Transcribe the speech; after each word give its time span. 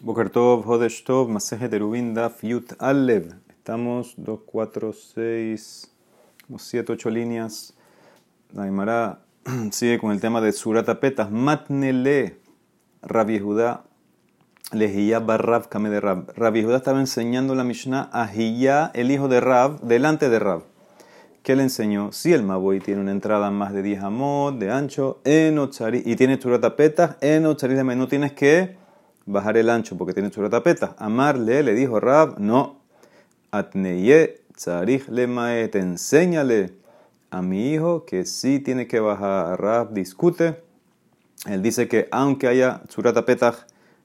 Boker 0.00 0.30
Tov, 0.30 0.64
Hodesh 0.64 1.02
Tov, 1.02 1.28
Maseje 1.28 1.68
Terubin, 1.68 2.14
Daf 2.14 2.44
Yut 2.44 2.74
Alev. 2.78 3.34
Estamos 3.48 4.14
2, 4.16 4.40
4, 4.46 4.92
6, 4.92 5.90
7, 6.56 6.92
8 6.92 7.10
líneas. 7.10 7.74
La 8.52 8.62
Aymara 8.62 9.22
sigue 9.72 9.98
con 9.98 10.12
el 10.12 10.20
tema 10.20 10.40
de 10.40 10.52
Surata 10.52 11.00
Petas. 11.00 11.32
Matnele, 11.32 12.38
Rabbi 13.02 13.40
Judá, 13.40 13.86
Lehiyah 14.70 15.18
Barrav 15.18 15.68
Kame 15.68 15.90
de 15.90 15.98
Rab. 15.98 16.30
Rabbi 16.36 16.62
Judá 16.62 16.76
estaba 16.76 17.00
enseñando 17.00 17.56
la 17.56 17.64
Mishnah 17.64 18.08
a 18.12 18.32
Hiyah, 18.32 18.92
el 18.94 19.10
hijo 19.10 19.26
de 19.26 19.40
Rab, 19.40 19.80
delante 19.80 20.28
de 20.28 20.38
Rab. 20.38 20.62
¿Qué 21.42 21.56
le 21.56 21.64
enseñó? 21.64 22.12
Si 22.12 22.32
el 22.32 22.44
Maboy 22.44 22.78
tiene 22.78 23.00
una 23.00 23.10
entrada 23.10 23.50
más 23.50 23.72
de 23.72 23.82
10 23.82 24.04
amot, 24.04 24.58
de 24.58 24.70
ancho, 24.70 25.18
enochari, 25.24 26.04
y 26.06 26.14
tiene 26.14 26.40
Surata 26.40 26.76
Petas, 26.76 27.16
enochari 27.20 27.74
de 27.74 27.82
no 27.82 28.06
tienes 28.06 28.32
que 28.32 28.77
bajar 29.28 29.56
el 29.58 29.68
ancho 29.70 29.96
porque 29.96 30.14
tiene 30.14 30.30
churatapeta. 30.30 30.96
Amarle, 30.98 31.62
le 31.62 31.74
dijo 31.74 32.00
Rab, 32.00 32.38
no. 32.38 32.80
Atneye, 33.50 34.40
tzarich 34.54 35.08
le 35.08 35.26
maet, 35.26 35.74
enséñale 35.74 36.72
a 37.30 37.42
mi 37.42 37.72
hijo 37.72 38.04
que 38.04 38.24
sí 38.24 38.58
tiene 38.58 38.86
que 38.86 39.00
bajar. 39.00 39.60
Rab 39.60 39.92
discute. 39.92 40.62
Él 41.46 41.62
dice 41.62 41.88
que 41.88 42.08
aunque 42.10 42.48
haya 42.48 42.82
churatapeta, 42.88 43.54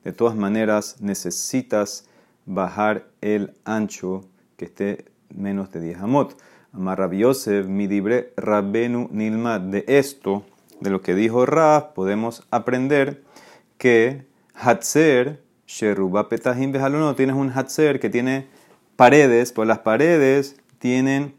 de 0.03 0.11
todas 0.11 0.35
maneras 0.35 0.97
necesitas 0.99 2.05
bajar 2.45 3.05
el 3.21 3.53
ancho 3.63 4.25
que 4.57 4.65
esté 4.65 5.05
menos 5.33 5.71
de 5.71 5.79
10 5.79 5.99
amot. 5.99 6.37
Amar 6.73 6.99
Rab 6.99 7.13
Yosef, 7.13 7.65
mi 7.67 7.87
libre 7.87 8.33
Rabbenu 8.35 9.07
Nilmad. 9.11 9.61
De 9.61 9.85
esto, 9.87 10.43
de 10.81 10.89
lo 10.89 11.01
que 11.01 11.15
dijo 11.15 11.45
Rab, 11.45 11.93
podemos 11.93 12.45
aprender 12.51 13.23
que 13.77 14.32
Hatzer, 14.53 15.41
Sheruba 15.67 16.29
Petahim 16.29 16.71
no 16.71 17.15
tienes 17.15 17.35
un 17.35 17.49
Hatzer 17.49 17.99
que 17.99 18.09
tiene 18.09 18.47
paredes, 18.95 19.51
pues 19.51 19.67
las 19.67 19.79
paredes 19.79 20.57
tienen 20.79 21.35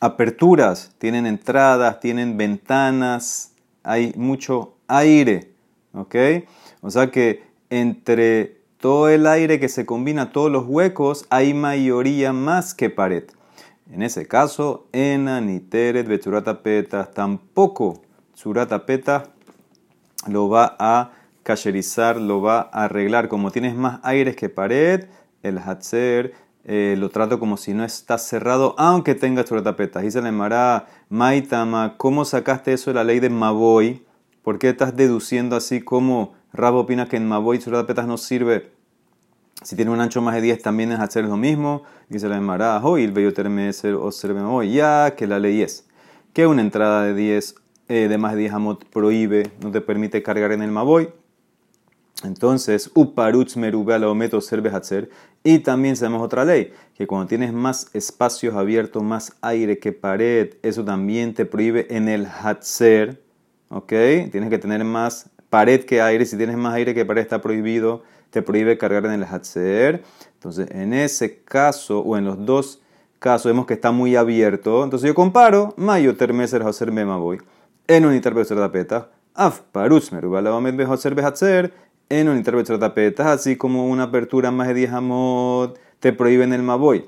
aperturas, 0.00 0.94
tienen 0.98 1.26
entradas, 1.26 2.00
tienen 2.00 2.36
ventanas, 2.36 3.52
hay 3.82 4.12
mucho 4.16 4.74
aire, 4.88 5.52
¿ok? 5.92 6.14
O 6.80 6.90
sea 6.90 7.10
que 7.10 7.44
entre 7.70 8.60
todo 8.78 9.08
el 9.08 9.26
aire 9.26 9.58
que 9.58 9.68
se 9.68 9.86
combina, 9.86 10.32
todos 10.32 10.50
los 10.50 10.66
huecos, 10.66 11.26
hay 11.30 11.54
mayoría 11.54 12.32
más 12.32 12.74
que 12.74 12.90
pared. 12.90 13.24
En 13.90 14.02
ese 14.02 14.26
caso, 14.26 14.88
Ena, 14.92 15.40
Beturata 15.40 16.62
Petas, 16.62 17.12
tampoco 17.12 18.02
Surata 18.34 18.84
Petas 18.84 19.30
lo 20.26 20.48
va 20.48 20.76
a 20.78 21.12
cacherizar 21.46 22.20
lo 22.20 22.42
va 22.42 22.68
a 22.72 22.84
arreglar. 22.84 23.28
Como 23.28 23.52
tienes 23.52 23.76
más 23.76 24.00
aires 24.02 24.34
que 24.34 24.48
pared, 24.48 25.04
el 25.44 25.58
Hatzer 25.58 26.34
eh, 26.64 26.96
lo 26.98 27.08
trato 27.10 27.38
como 27.38 27.56
si 27.56 27.72
no 27.72 27.84
está 27.84 28.18
cerrado, 28.18 28.74
aunque 28.76 29.14
tenga 29.14 29.44
tapeta. 29.44 30.00
Dice 30.00 30.20
la 30.20 30.30
Emara, 30.30 30.88
Maitama, 31.08 31.94
¿cómo 31.98 32.24
sacaste 32.24 32.72
eso 32.72 32.90
de 32.90 32.94
la 32.94 33.04
ley 33.04 33.20
de 33.20 33.30
Maboy? 33.30 34.04
¿Por 34.42 34.58
qué 34.58 34.70
estás 34.70 34.96
deduciendo 34.96 35.54
así 35.54 35.80
como 35.80 36.34
Rabo 36.52 36.80
opina 36.80 37.08
que 37.08 37.16
en 37.16 37.28
Maboy 37.28 37.60
tapetas 37.60 38.08
no 38.08 38.18
sirve? 38.18 38.72
Si 39.62 39.76
tiene 39.76 39.92
un 39.92 40.00
ancho 40.00 40.20
más 40.20 40.34
de 40.34 40.40
10 40.40 40.62
también 40.62 40.90
es 40.90 40.98
hacer 40.98 41.26
lo 41.26 41.36
mismo. 41.36 41.84
Dice 42.08 42.28
la 42.28 42.38
Emara, 42.38 42.80
hoy 42.82 43.04
el 43.04 43.12
bello 43.12 43.32
termeser 43.32 43.94
o 43.94 44.10
Maboy, 44.34 44.72
ya 44.72 45.14
que 45.16 45.28
la 45.28 45.38
ley 45.38 45.62
es 45.62 45.86
que 46.32 46.48
una 46.48 46.60
entrada 46.60 47.04
de 47.04 47.14
10 47.14 47.54
eh, 47.88 48.08
de 48.08 48.18
más 48.18 48.32
de 48.32 48.40
10 48.40 48.52
amot 48.52 48.84
prohíbe, 48.86 49.52
no 49.62 49.70
te 49.70 49.80
permite 49.80 50.24
cargar 50.24 50.50
en 50.50 50.62
el 50.62 50.72
Maboy. 50.72 51.08
Entonces, 52.24 52.90
uparutz 52.94 53.56
merube 53.56 53.94
ometo 54.06 54.38
hatzer. 54.38 55.10
Y 55.44 55.60
también 55.60 55.96
sabemos 55.96 56.22
otra 56.22 56.44
ley, 56.44 56.72
que 56.94 57.06
cuando 57.06 57.28
tienes 57.28 57.52
más 57.52 57.88
espacios 57.92 58.54
abiertos, 58.54 59.02
más 59.02 59.36
aire 59.42 59.78
que 59.78 59.92
pared, 59.92 60.54
eso 60.62 60.84
también 60.84 61.34
te 61.34 61.44
prohíbe 61.44 61.86
en 61.94 62.08
el 62.08 62.26
hatzer. 62.26 63.22
¿Ok? 63.68 63.88
Tienes 64.32 64.48
que 64.50 64.58
tener 64.58 64.84
más 64.84 65.30
pared 65.50 65.84
que 65.84 66.00
aire. 66.00 66.24
Si 66.24 66.36
tienes 66.36 66.56
más 66.56 66.74
aire 66.74 66.94
que 66.94 67.04
pared, 67.04 67.22
está 67.22 67.40
prohibido. 67.40 68.02
Te 68.30 68.42
prohíbe 68.42 68.78
cargar 68.78 69.04
en 69.06 69.12
el 69.12 69.24
hatzer. 69.24 70.02
Entonces, 70.34 70.68
en 70.70 70.92
ese 70.94 71.42
caso, 71.42 72.00
o 72.00 72.16
en 72.16 72.24
los 72.24 72.44
dos 72.44 72.80
casos, 73.18 73.46
vemos 73.46 73.66
que 73.66 73.74
está 73.74 73.92
muy 73.92 74.16
abierto. 74.16 74.84
Entonces, 74.84 75.06
yo 75.06 75.14
comparo, 75.14 75.74
mayo 75.76 76.16
termeser 76.16 76.62
hacer 76.62 76.90
mema 76.90 77.18
voy. 77.18 77.38
En 77.86 78.06
un 78.06 78.14
interpretar 78.14 78.56
tapeta. 78.56 79.10
Af 79.34 79.60
parutz 79.70 80.12
merube 80.12 80.48
omet 80.48 80.80
hatzer 80.80 81.72
en 82.08 82.28
un 82.28 82.36
intervención 82.36 82.78
tapetas, 82.78 83.26
así 83.26 83.56
como 83.56 83.86
una 83.86 84.04
apertura 84.04 84.50
más 84.50 84.68
de 84.68 84.74
10 84.74 84.92
amot 84.92 85.78
te 86.00 86.12
prohíben 86.12 86.52
el 86.52 86.62
maboy. 86.62 87.04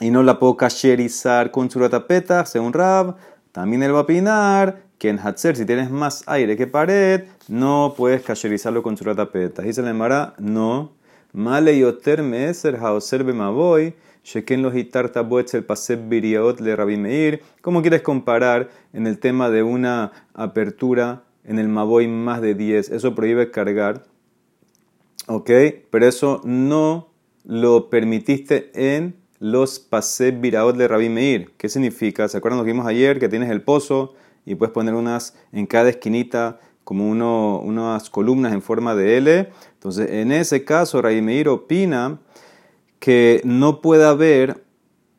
Y 0.00 0.10
no 0.10 0.22
la 0.22 0.38
puedo 0.38 0.56
cacherizar 0.56 1.50
con 1.50 1.68
tapeta, 1.68 2.46
según 2.46 2.72
Rab. 2.72 3.16
También 3.52 3.82
él 3.82 3.94
va 3.94 3.98
a 3.98 4.02
opinar 4.02 4.82
que 4.98 5.08
en 5.08 5.18
Hatzer, 5.18 5.56
si 5.56 5.66
tienes 5.66 5.90
más 5.90 6.24
aire 6.26 6.56
que 6.56 6.66
pared, 6.66 7.24
no 7.48 7.94
puedes 7.96 8.22
cacherizarlo 8.22 8.82
con 8.82 8.96
tapeta. 8.96 9.66
Y 9.66 9.72
se 9.72 9.82
le 9.82 9.88
llamará, 9.88 10.34
no. 10.38 10.92
Male 11.32 11.78
yoter 11.78 12.22
meser 12.22 12.76
haoser 12.76 13.24
maboy. 13.24 13.94
Sheken 14.22 14.62
los 14.62 14.74
hitartaboetz 14.74 15.54
el 15.54 15.64
paseb 15.64 16.08
biriot 16.08 16.60
le 16.60 16.76
Rabbi 16.76 16.96
Meir. 16.96 17.42
¿Cómo 17.62 17.80
quieres 17.80 18.02
comparar 18.02 18.68
en 18.92 19.06
el 19.06 19.18
tema 19.18 19.48
de 19.50 19.62
una 19.62 20.12
apertura 20.34 21.22
en 21.50 21.58
el 21.58 21.68
Maboy 21.68 22.06
más 22.06 22.40
de 22.40 22.54
10, 22.54 22.90
eso 22.90 23.16
prohíbe 23.16 23.50
cargar, 23.50 24.04
¿ok? 25.26 25.50
Pero 25.90 26.06
eso 26.06 26.40
no 26.44 27.08
lo 27.44 27.90
permitiste 27.90 28.70
en 28.72 29.16
los 29.40 29.80
Paseb 29.80 30.40
Viraot 30.40 30.76
de 30.76 30.86
Rabbi 30.86 31.08
Meir. 31.08 31.50
¿Qué 31.56 31.68
significa? 31.68 32.28
¿Se 32.28 32.36
acuerdan 32.36 32.58
lo 32.58 32.64
que 32.64 32.70
vimos 32.70 32.86
ayer? 32.86 33.18
Que 33.18 33.28
tienes 33.28 33.50
el 33.50 33.62
pozo 33.62 34.14
y 34.46 34.54
puedes 34.54 34.72
poner 34.72 34.94
unas 34.94 35.36
en 35.50 35.66
cada 35.66 35.90
esquinita 35.90 36.60
como 36.84 37.10
unas 37.10 38.10
columnas 38.10 38.52
en 38.52 38.62
forma 38.62 38.94
de 38.94 39.16
L. 39.16 39.52
Entonces, 39.72 40.08
en 40.08 40.30
ese 40.30 40.64
caso, 40.64 41.02
Rabbi 41.02 41.20
Meir 41.20 41.48
opina 41.48 42.20
que 43.00 43.40
no 43.42 43.80
puede 43.80 44.04
haber 44.04 44.62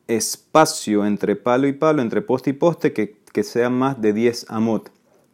espacio 0.06 1.04
entre 1.04 1.36
palo 1.36 1.66
y 1.66 1.74
palo, 1.74 2.00
entre 2.00 2.22
poste 2.22 2.48
y 2.48 2.54
poste, 2.54 2.94
que, 2.94 3.18
que 3.34 3.42
sea 3.42 3.68
más 3.68 4.00
de 4.00 4.14
10 4.14 4.46
amot 4.48 4.90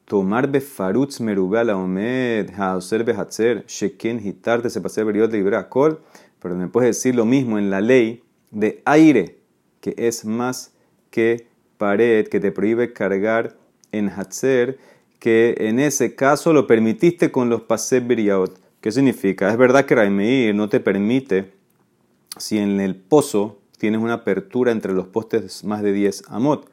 tomar 0.09 0.51
befarutz 0.51 1.21
merube 1.21 1.63
la 1.63 1.77
omed, 1.77 2.51
haoser 2.57 3.05
behatzer, 3.05 3.65
sheken 3.67 4.19
hitarte 4.19 4.71
se 4.71 4.81
pase 4.81 5.03
el 5.03 5.31
de 5.31 5.69
kol, 5.69 6.01
pero 6.41 6.55
me 6.55 6.67
puedes 6.67 6.97
decir 6.97 7.15
lo 7.15 7.27
mismo 7.27 7.59
en 7.59 7.69
la 7.69 7.83
ley 7.83 8.23
de 8.51 8.81
aire, 8.87 9.39
que 9.83 9.95
es 9.99 10.25
más 10.25 10.73
que 11.11 11.47
pared, 11.77 12.27
que 12.27 12.41
te 12.41 12.51
prohíbe 12.51 12.95
cargar 12.95 13.59
en 13.93 14.09
hatzer, 14.09 14.79
que 15.19 15.55
en 15.59 15.79
ese 15.79 16.15
caso 16.15 16.55
lo 16.55 16.67
permitiste 16.67 17.31
con 17.31 17.51
los 17.51 17.61
paseb 17.63 18.07
beriot. 18.07 18.59
¿Qué 18.81 18.91
significa? 18.91 19.51
Es 19.51 19.59
verdad 19.59 19.85
que 19.85 19.95
Raimeir 19.95 20.55
no 20.55 20.71
te 20.71 20.81
permite, 20.81 21.53
si 22.39 22.57
en 22.57 22.81
el 22.81 22.97
pozo 22.97 23.59
tienes 23.77 24.01
una 24.01 24.15
apertura 24.15 24.73
entre 24.73 24.95
los 24.95 25.09
postes 25.09 25.65
más 25.65 25.83
de 25.83 25.93
10 25.93 26.23
amot, 26.29 26.71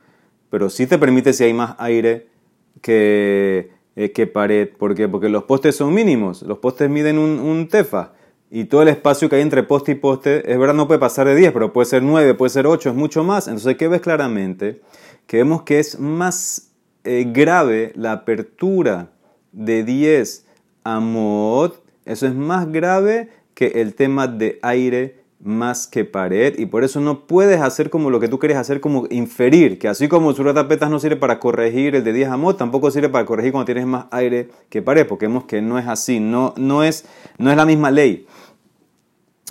pero 0.50 0.70
sí 0.70 0.88
te 0.88 0.98
permite 0.98 1.34
si 1.34 1.44
hay 1.44 1.54
más 1.54 1.76
aire 1.80 2.34
que, 2.82 3.72
eh, 3.96 4.12
que 4.12 4.28
pared. 4.28 4.70
¿Por 4.70 4.96
qué? 4.96 5.08
Porque 5.08 5.30
los 5.30 5.44
postes 5.44 5.76
son 5.76 5.94
mínimos. 5.94 6.42
Los 6.42 6.60
postes 6.60 6.90
miden 6.90 7.18
un, 7.18 7.68
tefa. 7.68 8.14
Y 8.52 8.66
todo 8.66 8.84
el 8.84 8.88
espacio 8.90 9.30
que 9.30 9.38
hay 9.38 9.42
entre 9.42 9.64
poste 9.64 9.94
y 9.94 9.96
poste, 9.96 10.52
es 10.52 10.58
verdad, 10.58 10.76
no 10.76 10.88
puede 10.88 11.00
pasar 11.00 11.28
de 11.28 11.36
10, 11.36 11.52
pero 11.52 11.74
puede 11.74 11.86
ser 11.88 12.04
9, 12.04 12.36
puede 12.36 12.50
ser 12.52 12.68
8, 12.68 12.90
es 12.90 12.96
mucho 12.96 13.24
más. 13.24 13.48
Entonces, 13.48 13.76
¿qué 13.76 13.88
ves 13.88 14.02
claramente? 14.02 14.82
Que 15.28 15.38
vemos 15.38 15.64
que 15.64 15.80
es 15.80 16.00
más 16.00 16.72
eh, 17.04 17.26
grave 17.28 17.92
la 17.96 18.12
apertura 18.12 19.10
de 19.52 19.84
10 19.84 20.46
a 20.84 21.00
mod. 21.00 21.74
Eso 22.06 22.28
es 22.28 22.36
más 22.36 22.72
grave 22.72 23.30
que 23.56 23.82
el 23.82 23.96
tema 23.96 24.28
de 24.28 24.60
aire 24.62 25.25
más 25.40 25.88
que 25.88 26.06
pared 26.06 26.58
y 26.58 26.66
por 26.66 26.84
eso 26.84 27.00
no 27.00 27.28
puedes 27.28 27.62
hacer 27.62 27.90
como 27.90 28.10
lo 28.10 28.20
que 28.20 28.28
tú 28.28 28.40
quieres 28.40 28.58
hacer, 28.58 28.82
como 28.82 29.06
inferir, 29.10 29.78
que 29.78 29.88
así 29.88 30.08
como 30.08 30.34
surat 30.34 30.56
tapetas 30.56 30.90
no 30.90 31.00
sirve 31.00 31.18
para 31.18 31.40
corregir 31.40 31.96
el 31.96 32.04
de 32.04 32.14
10 32.14 32.30
amot, 32.30 32.58
tampoco 32.58 32.90
sirve 32.90 33.10
para 33.10 33.26
corregir 33.26 33.52
cuando 33.52 33.66
tienes 33.66 33.86
más 33.86 34.06
aire 34.12 34.50
que 34.70 34.82
pared, 34.82 35.06
porque 35.06 35.28
vemos 35.28 35.46
que 35.46 35.62
no 35.62 35.78
es 35.78 35.88
así, 35.88 36.20
no, 36.20 36.54
no, 36.58 36.84
es, 36.84 37.06
no 37.38 37.52
es 37.52 37.58
la 37.58 37.66
misma 37.66 37.92
ley. 37.92 38.26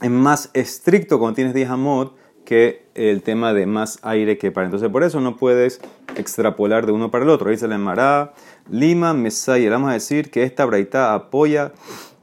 Es 0.03 0.11
más 0.11 0.51
estricto 0.55 1.19
cuando 1.19 1.37
tienes 1.37 1.55
10 1.55 1.71
amot 1.71 2.17
que 2.45 2.85
el 2.95 3.23
tema 3.23 3.53
de 3.55 3.67
más 3.67 3.99
aire 4.03 4.39
que 4.39 4.51
pared. 4.51 4.67
Entonces 4.67 4.91
por 4.91 5.03
eso 5.03 5.21
no 5.21 5.37
puedes 5.37 5.81
extrapolar 6.17 6.87
de 6.87 6.93
uno 6.93 7.11
para 7.11 7.25
el 7.25 7.31
otro. 7.31 7.51
Dice 7.51 7.69
la 7.69 7.77
Emara, 7.77 8.35
Lima, 8.71 9.15
Mesaya. 9.15 9.71
Vamos 9.71 9.91
a 9.91 9.95
decir 9.95 10.31
que 10.31 10.43
esta 10.43 10.65
braita 10.65 11.15
apoya 11.15 11.73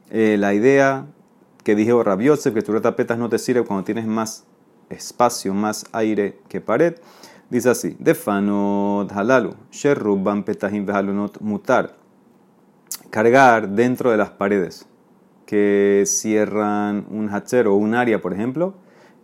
eh, 0.09 0.35
la 0.37 0.53
idea 0.53 1.07
que 1.63 1.75
dijo 1.75 2.03
Rabiosef, 2.03 2.53
que 2.53 2.61
tu 2.61 2.79
tapetas 2.81 3.17
no 3.17 3.29
te 3.29 3.37
sirve 3.37 3.63
cuando 3.63 3.83
tienes 3.83 4.05
más 4.05 4.45
espacio, 4.89 5.53
más 5.53 5.85
aire 5.91 6.39
que 6.49 6.61
pared. 6.61 6.95
Dice 7.49 7.69
así, 7.69 7.95
Defanot 7.99 9.11
halalu, 9.11 9.53
sherruban 9.71 10.43
petahim 10.43 10.85
vehalunot 10.85 11.41
mutar. 11.41 11.95
Cargar 13.09 13.69
dentro 13.69 14.11
de 14.11 14.17
las 14.17 14.29
paredes, 14.29 14.87
que 15.45 16.03
cierran 16.05 17.05
un 17.09 17.29
hatcher 17.29 17.67
o 17.67 17.75
un 17.75 17.93
área, 17.93 18.21
por 18.21 18.33
ejemplo, 18.33 18.75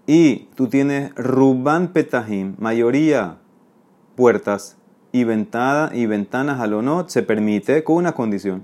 y 0.06 0.50
tú 0.56 0.68
tienes 0.68 1.16
ruban 1.16 1.94
petajim, 1.94 2.56
mayoría 2.60 3.38
puertas 4.16 4.77
y, 5.20 5.24
ventana, 5.24 5.92
y 5.94 6.06
ventanas 6.06 6.60
alonot, 6.60 7.10
se 7.10 7.24
permite 7.24 7.84
con 7.84 7.98
una 7.98 8.14
condición. 8.14 8.64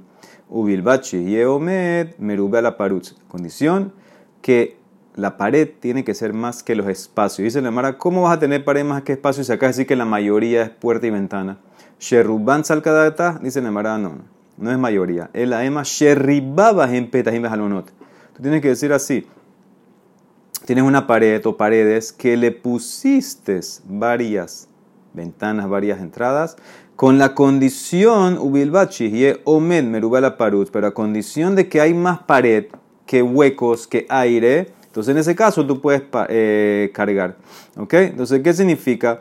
Ubilbachi 0.50 1.24
yeomed 1.24 2.16
merube 2.20 2.62
la 2.62 2.78
parutz. 2.78 3.16
Condición 3.28 3.94
que 4.42 4.78
la 5.16 5.38
pared 5.38 5.70
tiene 5.80 6.04
que 6.04 6.14
ser 6.14 6.34
más 6.34 6.64
que 6.64 6.76
los 6.76 6.88
espacios. 6.88 7.44
Dice 7.44 7.62
la 7.62 7.72
Mara, 7.72 7.98
¿cómo 7.98 8.24
vas 8.24 8.38
a 8.38 8.40
tener 8.40 8.64
pared 8.64 8.84
más 8.84 9.04
que 9.04 9.14
espacios? 9.14 9.48
Si 9.48 9.54
acá 9.54 9.68
decir 9.68 9.88
que 9.88 9.96
la 9.96 10.06
mayoría 10.06 10.64
es 10.64 10.70
puerta 10.70 11.08
y 11.08 11.10
ventana. 11.10 11.58
Sherruban 12.00 12.66
salcadata, 12.66 13.40
dice 13.42 13.62
la 13.62 13.72
Mara, 13.72 13.98
no, 13.98 14.20
no 14.58 14.72
es 14.72 14.78
mayoría. 14.78 15.30
El 15.34 15.52
la 15.52 15.66
ema 15.66 15.84
sherribabas 15.84 16.92
en 16.94 17.10
petajim 17.10 17.46
alonot. 17.46 17.92
Tú 18.36 18.42
tienes 18.42 18.62
que 18.62 18.70
decir 18.70 18.94
así. 18.94 19.28
Tienes 20.66 20.84
una 20.84 21.08
pared 21.08 21.46
o 21.46 21.58
paredes 21.58 22.14
que 22.14 22.38
le 22.38 22.52
pusiste 22.52 23.60
varias 23.86 24.70
ventanas, 25.14 25.70
varias 25.70 26.00
entradas, 26.00 26.58
con 26.96 27.18
la 27.18 27.34
condición, 27.34 28.38
ubilbachi, 28.38 29.06
y 29.06 29.34
omed 29.46 29.84
merubala 29.84 30.38
parut, 30.38 30.70
pero 30.72 30.88
a 30.88 30.94
condición 30.94 31.56
de 31.56 31.68
que 31.70 31.82
hay 31.82 31.94
más 31.94 32.20
pared 32.20 32.66
que 33.06 33.22
huecos, 33.22 33.88
que 33.88 34.06
aire, 34.10 34.74
entonces 34.86 35.12
en 35.12 35.18
ese 35.18 35.36
caso 35.36 35.66
tú 35.66 35.82
puedes 35.82 36.04
eh, 36.30 36.92
cargar. 36.94 37.38
¿Ok? 37.78 37.94
Entonces, 37.96 38.42
¿qué 38.44 38.54
significa? 38.54 39.20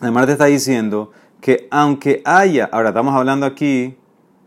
Además 0.00 0.26
te 0.26 0.32
está 0.32 0.46
diciendo 0.46 1.12
que 1.40 1.68
aunque 1.70 2.22
haya, 2.24 2.68
ahora 2.72 2.88
estamos 2.88 3.14
hablando 3.14 3.44
aquí 3.44 3.96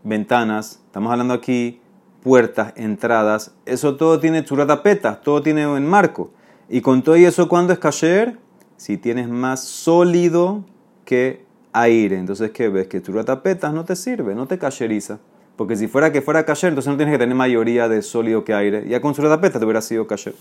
ventanas, 0.02 0.80
estamos 0.86 1.12
hablando 1.12 1.34
aquí 1.34 1.80
puertas, 2.22 2.72
entradas, 2.76 3.54
eso 3.64 3.96
todo 3.96 4.18
tiene 4.18 4.44
churatapetas, 4.44 5.20
todo 5.22 5.42
tiene 5.42 5.66
un 5.66 5.86
marco. 5.86 6.30
Y 6.68 6.80
con 6.80 7.02
todo 7.02 7.14
eso, 7.14 7.48
¿cuándo 7.48 7.72
es 7.72 7.78
kasher? 7.78 8.38
Si 8.82 8.96
tienes 8.96 9.28
más 9.28 9.62
sólido 9.62 10.64
que 11.04 11.44
aire. 11.72 12.18
Entonces, 12.18 12.50
¿qué 12.50 12.68
ves? 12.68 12.88
Que 12.88 13.00
churatapetas 13.00 13.72
no 13.72 13.84
te 13.84 13.94
sirve, 13.94 14.34
no 14.34 14.48
te 14.48 14.58
cacheriza. 14.58 15.20
Porque 15.54 15.76
si 15.76 15.86
fuera 15.86 16.10
que 16.10 16.20
fuera 16.20 16.44
kasher, 16.44 16.70
entonces 16.70 16.90
no 16.90 16.96
tienes 16.96 17.14
que 17.14 17.18
tener 17.20 17.36
mayoría 17.36 17.88
de 17.88 18.02
sólido 18.02 18.42
que 18.42 18.54
aire. 18.54 18.88
Ya 18.88 19.00
con 19.00 19.14
tapeta 19.14 19.60
te 19.60 19.64
hubiera 19.64 19.82
sido 19.82 20.08
kasher. 20.08 20.34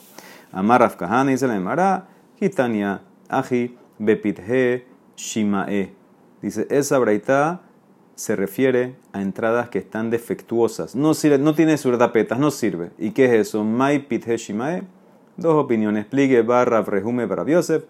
Amar 0.51 0.81
Rafkahana 0.81 1.29
dice 1.29 1.45
la 1.45 1.55
Emara, 1.55 2.07
Gitania, 2.39 3.01
Aji, 3.29 3.77
Bepithe, 3.99 4.87
Shimae. 5.15 5.93
Dice, 6.41 6.65
esa 6.71 6.97
braita 6.97 7.61
se 8.15 8.35
refiere 8.35 8.95
a 9.13 9.21
entradas 9.21 9.69
que 9.69 9.77
están 9.77 10.09
defectuosas. 10.09 10.95
No, 10.95 11.13
sirve, 11.13 11.37
no 11.37 11.53
tiene 11.53 11.77
surdapetas, 11.77 12.39
no 12.39 12.49
sirve. 12.49 12.89
¿Y 12.97 13.11
qué 13.11 13.25
es 13.25 13.49
eso? 13.49 13.63
Mai 13.63 13.99
Pithe 13.99 14.35
Shimae. 14.35 14.81
Dos 15.37 15.53
opiniones. 15.63 16.07
Pligue 16.07 16.41
barra 16.41 16.81
rejume 16.81 17.27
para 17.27 17.45
Yosef. 17.45 17.83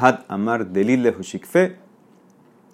Hat 0.00 0.24
Amar 0.28 0.64
Delile 0.66 1.10
Hushikfe. 1.10 1.74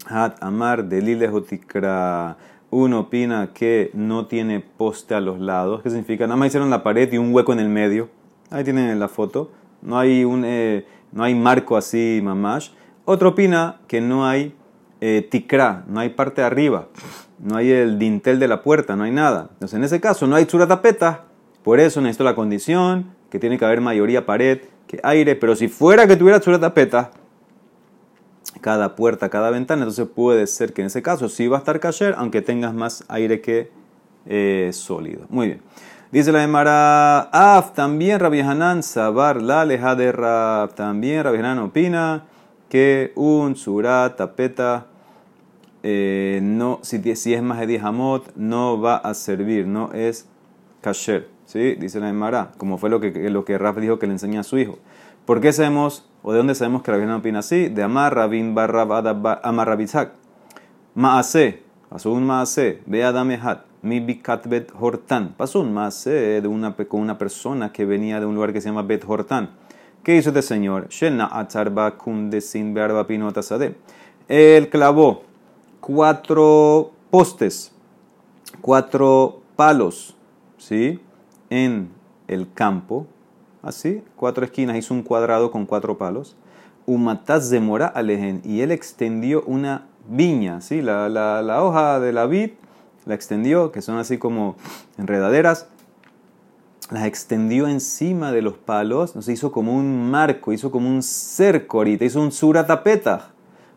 Hat 0.07 0.37
Amar 0.43 0.85
Delile 0.85 1.31
Hutikra. 1.31 2.37
Uno 2.71 3.01
opina 3.01 3.51
que 3.55 3.91
no 3.95 4.27
tiene 4.27 4.61
poste 4.61 5.15
a 5.15 5.21
los 5.21 5.41
lados. 5.41 5.81
¿Qué 5.83 5.89
significa? 5.89 6.27
Nada 6.27 6.37
más 6.37 6.49
hicieron 6.49 6.69
la 6.69 6.83
pared 6.83 7.11
y 7.11 7.17
un 7.17 7.33
hueco 7.33 7.55
en 7.55 7.61
el 7.61 7.71
medio. 7.71 8.11
Ahí 8.51 8.63
tienen 8.63 8.99
la 9.01 9.09
foto. 9.09 9.51
No 9.81 9.99
hay, 9.99 10.25
un, 10.25 10.45
eh, 10.45 10.87
no 11.13 11.25
hay 11.25 11.35
marco 11.35 11.79
así, 11.79 12.21
mamash. 12.23 12.73
Otro 13.07 13.31
opina 13.31 13.81
que 13.87 14.03
no 14.03 14.27
hay 14.27 14.55
eh, 15.01 15.27
tikra, 15.31 15.85
no 15.89 16.01
hay 16.01 16.11
parte 16.11 16.43
de 16.43 16.47
arriba. 16.47 16.89
No 17.39 17.57
hay 17.57 17.71
el 17.71 17.99
dintel 17.99 18.39
de 18.39 18.49
la 18.49 18.63
puerta, 18.63 18.97
no 18.97 19.05
hay 19.05 19.13
nada. 19.13 19.49
Entonces, 19.55 19.79
en 19.79 19.85
ese 19.85 19.99
caso, 19.99 20.27
no 20.27 20.37
hay 20.37 20.45
tapeta. 20.45 21.25
Por 21.63 21.81
eso 21.81 22.03
necesito 22.03 22.25
la 22.25 22.35
condición 22.35 23.15
que 23.31 23.39
tiene 23.39 23.57
que 23.57 23.65
haber 23.65 23.81
mayoría 23.81 24.27
pared 24.27 24.61
que 24.87 25.01
aire. 25.03 25.37
Pero 25.37 25.57
si 25.57 25.69
fuera 25.69 26.07
que 26.07 26.17
tuviera 26.17 26.41
tapeta, 26.41 27.11
cada 28.61 28.97
puerta, 28.97 29.29
cada 29.29 29.51
ventana, 29.51 29.83
entonces 29.83 30.07
puede 30.09 30.47
ser 30.47 30.73
que 30.73 30.83
en 30.83 30.87
ese 30.87 31.03
caso 31.03 31.29
sí 31.29 31.49
va 31.49 31.59
a 31.59 31.61
estar 31.61 31.81
kasher, 31.81 32.15
aunque 32.17 32.43
tengas 32.43 32.75
más 32.75 33.05
aire 33.09 33.41
que 33.41 33.71
eh, 34.27 34.71
sólido. 34.73 35.27
Muy 35.29 35.49
bien. 35.49 35.61
Dice 36.11 36.31
la 36.31 36.45
Emara, 36.45 37.29
Af, 37.33 37.75
también 37.75 38.21
Rabbi 38.21 38.41
Hanan, 38.41 38.83
Sabar, 38.83 39.43
la 39.43 39.65
Rab, 39.65 40.75
también 40.75 41.25
Rabbi 41.25 41.39
Hanan 41.39 41.59
opina 41.59 42.25
que 42.69 43.13
un 43.17 43.57
surat, 43.57 44.17
tapeta, 44.17 44.87
eh, 45.83 46.39
no, 46.43 46.81
si, 46.83 47.03
es 47.05 47.43
más 47.43 47.67
de 47.67 47.79
hamot, 47.79 48.35
no 48.37 48.81
va 48.81 48.97
a 48.97 49.13
servir, 49.15 49.67
no 49.67 49.93
es 49.93 50.27
kasher. 50.81 51.34
¿Sí? 51.55 51.75
Dice 51.77 52.01
la 52.01 52.11
Emara, 52.11 52.53
como 52.59 52.77
fue 52.77 52.91
lo 52.91 53.01
que, 53.01 53.31
lo 53.31 53.47
que 53.47 53.57
Rab 53.57 53.81
dijo 53.81 53.99
que 53.99 54.07
le 54.07 54.13
enseñó 54.13 54.41
a 54.41 54.43
su 54.43 54.59
hijo. 54.59 54.79
¿Por 55.25 55.41
qué 55.41 55.55
sabemos 55.55 56.07
¿O 56.27 56.33
de 56.33 56.39
dónde 56.39 56.55
sabemos 56.55 56.83
que 56.83 56.91
Rabbi 56.91 57.05
opina 57.13 57.41
así? 57.41 57.69
De 57.69 57.83
Amar 57.83 58.15
Rabin 58.15 58.55
barra 58.55 58.81
Amar 59.43 59.69
Rabitzak. 59.69 60.13
Maase, 60.95 61.63
un 62.07 62.25
Maase, 62.25 62.81
ve 62.87 63.05
Adamehat, 63.05 63.67
mi 63.83 64.01
bikatbet 64.01 64.73
hortan. 64.81 65.35
Pasó 65.37 65.61
un 65.61 65.75
Maase 65.75 66.41
de 66.41 66.49
una, 66.49 66.75
con 66.75 67.01
una 67.03 67.19
persona 67.19 67.73
que 67.73 67.85
venía 67.85 68.21
de 68.21 68.27
un 68.27 68.35
lugar 68.35 68.55
que 68.55 68.63
se 68.63 68.71
llama 68.71 68.81
Bet 68.85 69.05
Hortan. 69.07 69.51
¿Qué 70.03 70.17
hizo 70.17 70.31
este 70.31 70.41
señor? 70.41 70.89
Shelna 70.89 71.29
atzarba 71.31 71.99
kundesin 71.99 72.73
bearba 72.73 73.07
pinota 73.07 73.43
sade. 73.43 73.77
Él 74.27 74.71
clavó 74.71 75.25
cuatro 75.81 76.93
postes, 77.11 77.71
cuatro 78.63 79.43
palos, 79.57 80.17
¿sí? 80.57 81.01
En 81.55 81.91
el 82.27 82.53
campo 82.53 83.07
así, 83.63 84.03
cuatro 84.17 84.45
esquinas, 84.45 84.77
hizo 84.77 84.93
un 84.93 85.05
cuadrado 85.05 85.53
con 85.53 85.67
cuatro 85.67 85.97
palos. 85.97 86.35
Umataz 86.85 87.49
de 87.49 87.61
mora 87.61 87.95
y 88.43 88.61
él 88.61 88.73
extendió 88.73 89.45
una 89.47 89.87
viña, 90.09 90.61
¿sí? 90.61 90.83
La, 90.83 91.09
la, 91.09 91.63
hoja 91.63 92.01
de 92.01 92.13
la 92.13 92.27
vid 92.27 92.51
la 93.07 93.15
extendió, 93.15 93.71
que 93.71 93.83
son 93.83 93.99
así 93.99 94.19
como 94.19 94.57
enredaderas, 94.99 95.69
las 96.91 97.05
extendió 97.05 97.69
encima 97.69 98.33
de 98.33 98.43
los 98.43 98.55
palos, 98.55 99.15
se 99.21 99.33
hizo 99.33 99.53
como 99.53 99.77
un 99.77 100.11
marco, 100.11 100.53
hizo 100.53 100.73
como 100.73 100.89
un 100.89 101.05
cerco 101.05 101.79
ahorita, 101.79 102.05
hizo 102.05 102.21
un 102.21 102.33
suratapeta. 102.33 103.31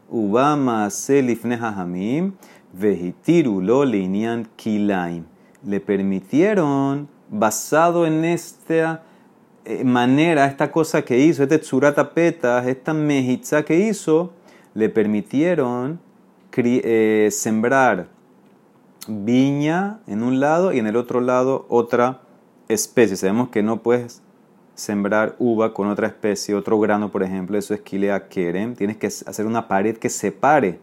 Ubama 0.10 0.90
selifneha 0.90 1.70
hamim, 1.80 2.34
vejitiru 2.74 3.62
lo 3.62 3.84
kilaim. 4.56 5.26
Le 5.64 5.80
permitieron, 5.80 7.08
basado 7.30 8.06
en 8.06 8.26
esta 8.26 9.04
eh, 9.66 9.84
manera, 9.84 10.46
esta 10.46 10.72
cosa 10.72 11.04
que 11.04 11.20
hizo, 11.20 11.44
este 11.44 11.60
tsurata 11.60 12.14
petas, 12.14 12.66
esta 12.68 12.94
mejitza 12.94 13.64
que 13.64 13.78
hizo, 13.78 14.32
le 14.74 14.90
permitieron 14.90 16.00
eh, 16.56 17.30
sembrar 17.32 18.08
viña 19.08 20.00
en 20.08 20.24
un 20.24 20.40
lado 20.40 20.74
y 20.74 20.80
en 20.80 20.88
el 20.88 20.96
otro 20.96 21.22
lado 21.22 21.66
otra 21.70 22.22
especie. 22.68 23.16
Sabemos 23.16 23.50
que 23.50 23.64
no 23.64 23.84
puedes 23.84 24.22
sembrar 24.74 25.36
uva 25.40 25.74
con 25.74 25.88
otra 25.88 26.08
especie, 26.08 26.56
otro 26.56 26.80
grano, 26.80 27.12
por 27.12 27.24
ejemplo, 27.24 27.58
eso 27.58 27.74
es 27.74 27.82
quilea 27.82 28.28
kerem. 28.28 28.76
Tienes 28.76 28.98
que 28.98 29.08
hacer 29.08 29.46
una 29.46 29.68
pared 29.68 29.98
que 29.98 30.10
separe 30.10 30.80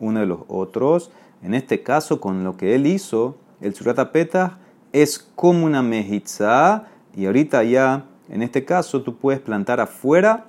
uno 0.00 0.20
de 0.20 0.26
los 0.26 0.40
otros. 0.48 1.10
En 1.42 1.54
este 1.54 1.82
caso, 1.82 2.20
con 2.20 2.44
lo 2.44 2.56
que 2.56 2.74
él 2.74 2.86
hizo, 2.86 3.36
el 3.60 3.72
tsurata 3.72 4.12
petas 4.12 4.52
es 4.92 5.18
como 5.34 5.66
una 5.66 5.82
mejitza 5.82 6.84
y 7.16 7.26
ahorita 7.26 7.62
ya 7.64 8.04
en 8.30 8.42
este 8.42 8.64
caso, 8.64 9.02
tú 9.02 9.16
puedes 9.16 9.40
plantar 9.40 9.80
afuera 9.80 10.46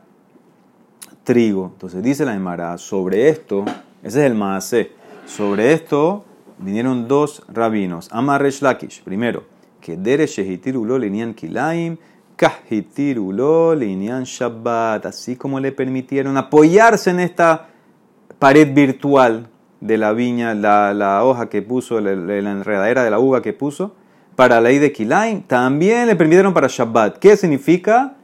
trigo. 1.23 1.71
Entonces 1.73 2.03
dice 2.03 2.25
la 2.25 2.35
Emara, 2.35 2.77
sobre 2.77 3.29
esto, 3.29 3.63
ese 4.03 4.19
es 4.19 4.25
el 4.25 4.35
Maase, 4.35 4.91
sobre 5.25 5.73
esto 5.73 6.25
vinieron 6.57 7.07
dos 7.07 7.43
rabinos, 7.47 8.09
Amar 8.11 8.45
Lakish, 8.61 9.01
primero, 9.03 9.43
que 9.79 9.95
Dere 9.95 10.27
Shehitirulo 10.27 10.97
Linian 10.97 11.33
Kilaim, 11.33 11.97
Kahitirulo 12.35 13.75
Linian 13.75 14.23
Shabbat, 14.23 15.05
así 15.05 15.37
como 15.37 15.59
le 15.61 15.71
permitieron 15.71 16.35
apoyarse 16.35 17.11
en 17.11 17.21
esta 17.21 17.69
pared 18.39 18.73
virtual 18.73 19.47
de 19.79 19.97
la 19.97 20.11
viña, 20.11 20.53
la, 20.53 21.21
hoja 21.23 21.47
que 21.47 21.61
puso, 21.61 22.01
la, 22.01 22.13
la 22.13 22.51
enredadera 22.51 23.05
de 23.05 23.11
la 23.11 23.19
uva 23.19 23.41
que 23.41 23.53
puso, 23.53 23.95
para 24.39 24.61
la 24.61 24.69
ley 24.69 24.79
de 24.79 24.93
Kilaim, 24.93 25.41
también 25.41 26.07
le 26.07 26.15
permitieron 26.15 26.53
para 26.53 26.69
Shabbat. 26.69 27.17
¿Qué 27.17 27.35
significa? 27.35 28.15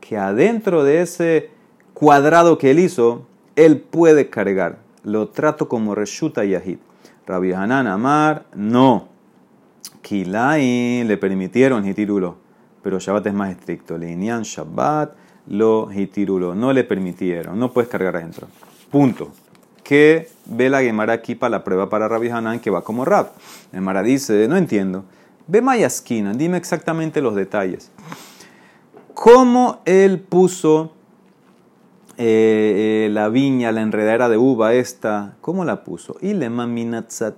Que 0.00 0.16
adentro 0.16 0.82
de 0.82 1.00
ese 1.00 1.50
cuadrado 1.94 2.58
que 2.58 2.72
él 2.72 2.80
hizo, 2.80 3.28
él 3.54 3.78
puede 3.78 4.28
cargar. 4.30 4.78
Lo 5.04 5.28
trato 5.28 5.68
como 5.68 5.94
Reshuta 5.94 6.44
Yahid. 6.44 6.78
Rabbi 7.24 7.52
Hanan 7.52 7.86
Amar, 7.86 8.46
no. 8.52 9.10
Kilaim 10.02 11.06
le 11.06 11.16
permitieron 11.16 11.86
hitirulo, 11.86 12.38
pero 12.82 12.98
Shabbat 12.98 13.28
es 13.28 13.34
más 13.34 13.52
estricto. 13.52 13.96
Linian 13.96 14.42
Shabbat 14.42 15.12
lo 15.46 15.88
hitirulo. 15.92 16.52
No 16.56 16.72
le 16.72 16.82
permitieron, 16.82 17.56
no 17.56 17.72
puedes 17.72 17.88
cargar 17.88 18.16
adentro. 18.16 18.48
Punto. 18.90 19.30
¿Qué 19.84 20.30
ve 20.46 20.68
la 20.68 20.82
Gemara 20.82 21.12
aquí 21.12 21.36
para 21.36 21.50
la 21.50 21.62
prueba 21.62 21.88
para 21.88 22.08
Rabbi 22.08 22.28
Hanan 22.28 22.58
que 22.58 22.70
va 22.70 22.82
como 22.82 23.04
Rab? 23.04 23.30
Gemara 23.70 24.02
dice, 24.02 24.48
no 24.48 24.56
entiendo. 24.56 25.04
Ve 25.50 25.62
Mayaskina, 25.62 26.32
dime 26.32 26.58
exactamente 26.58 27.20
los 27.20 27.34
detalles. 27.34 27.90
¿Cómo 29.14 29.80
él 29.84 30.20
puso 30.20 30.92
eh, 32.16 33.06
eh, 33.06 33.10
la 33.10 33.28
viña, 33.30 33.72
la 33.72 33.80
enredadera 33.80 34.28
de 34.28 34.36
uva 34.36 34.74
esta? 34.74 35.34
¿Cómo 35.40 35.64
la 35.64 35.82
puso? 35.82 36.16
Y 36.20 36.34
le 36.34 36.48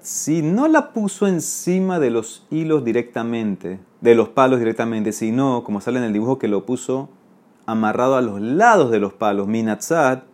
si 0.02 0.42
no 0.42 0.68
la 0.68 0.92
puso 0.92 1.26
encima 1.26 1.98
de 2.00 2.10
los 2.10 2.46
hilos 2.50 2.84
directamente, 2.84 3.80
de 4.02 4.14
los 4.14 4.28
palos 4.28 4.58
directamente, 4.58 5.12
sino, 5.12 5.64
como 5.64 5.80
sale 5.80 5.96
en 5.96 6.04
el 6.04 6.12
dibujo, 6.12 6.38
que 6.38 6.48
lo 6.48 6.66
puso 6.66 7.08
amarrado 7.64 8.16
a 8.16 8.20
los 8.20 8.42
lados 8.42 8.90
de 8.90 9.00
los 9.00 9.14
palos. 9.14 9.48
Minatzat, 9.48 10.24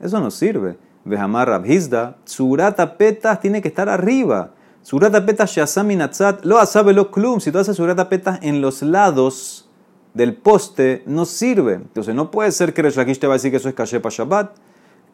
eso 0.00 0.18
no 0.18 0.32
sirve. 0.32 0.76
Vejamar 1.04 1.46
Rabhizda, 1.46 2.16
surata 2.24 2.98
petas 2.98 3.40
tiene 3.40 3.62
que 3.62 3.68
estar 3.68 3.88
arriba. 3.88 4.54
Surata 4.82 5.24
petas 5.26 5.56
minatzat, 5.84 6.44
lo 6.44 6.58
asabe 6.58 6.92
lo 6.92 7.10
klum. 7.10 7.40
Si 7.40 7.52
tú 7.52 7.58
haces 7.58 7.76
surata 7.76 8.08
petas 8.08 8.38
en 8.42 8.60
los 8.60 8.82
lados 8.82 9.68
del 10.14 10.34
poste, 10.34 11.02
no 11.06 11.24
sirve. 11.24 11.74
Entonces 11.74 12.14
no 12.14 12.30
puede 12.30 12.52
ser 12.52 12.74
que 12.74 12.82
Reshakish 12.82 13.18
te 13.18 13.26
va 13.26 13.34
a 13.34 13.36
decir 13.36 13.50
que 13.50 13.58
eso 13.58 13.68
es 13.68 13.74
kashepa 13.74 14.08
Shabbat. 14.10 14.56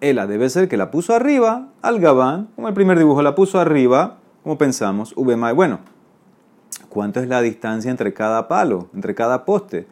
Ella 0.00 0.26
debe 0.26 0.50
ser 0.50 0.68
que 0.68 0.76
la 0.76 0.90
puso 0.90 1.14
arriba, 1.14 1.68
al 1.82 2.00
gabán, 2.00 2.48
como 2.56 2.68
el 2.68 2.74
primer 2.74 2.98
dibujo, 2.98 3.22
la 3.22 3.34
puso 3.34 3.58
arriba, 3.58 4.18
como 4.42 4.58
pensamos, 4.58 5.14
Bueno, 5.14 5.80
¿cuánto 6.88 7.20
es 7.20 7.28
la 7.28 7.40
distancia 7.40 7.90
entre 7.90 8.12
cada 8.12 8.48
palo, 8.48 8.88
entre 8.94 9.14
cada 9.14 9.44
poste? 9.44 9.86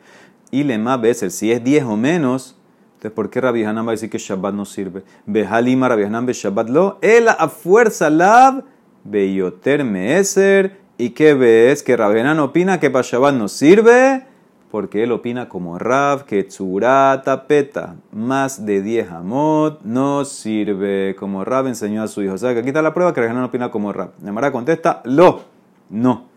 Y 0.50 0.64
le 0.64 0.76
más 0.78 1.00
veces, 1.00 1.34
si 1.34 1.50
es 1.50 1.64
10 1.64 1.84
o 1.84 1.96
menos, 1.96 2.58
entonces 2.94 3.12
¿por 3.12 3.30
qué 3.30 3.40
Rabbi 3.40 3.64
Hanan 3.64 3.86
va 3.86 3.90
a 3.90 3.92
decir 3.92 4.10
que 4.10 4.18
Shabbat 4.18 4.54
no 4.54 4.64
sirve? 4.64 5.02
Behalima 5.24 5.88
Rabbi 5.88 6.04
Hanan 6.04 6.26
Shabbat 6.26 6.68
lo, 6.68 6.98
él 7.00 7.28
a 7.28 7.48
fuerza 7.48 8.10
lab, 8.10 8.64
beyoter 9.04 9.84
meeser, 9.84 10.78
¿y 10.98 11.10
qué 11.10 11.34
ves? 11.34 11.82
Que 11.82 11.96
Rabbi 11.96 12.20
Hanan 12.20 12.40
opina 12.40 12.80
que 12.80 12.90
para 12.90 13.32
no 13.32 13.48
sirve, 13.48 14.24
porque 14.70 15.02
él 15.02 15.12
opina 15.12 15.48
como 15.48 15.78
Rab, 15.78 16.24
que 16.24 16.44
tzurata 16.44 17.46
peta, 17.46 17.96
más 18.12 18.64
de 18.64 18.82
10 18.82 19.10
amot, 19.10 19.82
no 19.82 20.24
sirve, 20.24 21.14
como 21.18 21.44
Rab 21.44 21.66
enseñó 21.66 22.02
a 22.02 22.08
su 22.08 22.22
hijo. 22.22 22.34
O 22.34 22.38
sea, 22.38 22.54
que 22.54 22.60
aquí 22.60 22.68
está 22.68 22.82
la 22.82 22.94
prueba 22.94 23.12
que 23.12 23.20
Rabbi 23.20 23.32
Hanan 23.32 23.44
opina 23.44 23.70
como 23.70 23.92
Rab. 23.92 24.12
Namara 24.20 24.50
contesta, 24.52 25.02
lo, 25.04 25.42
no. 25.90 26.32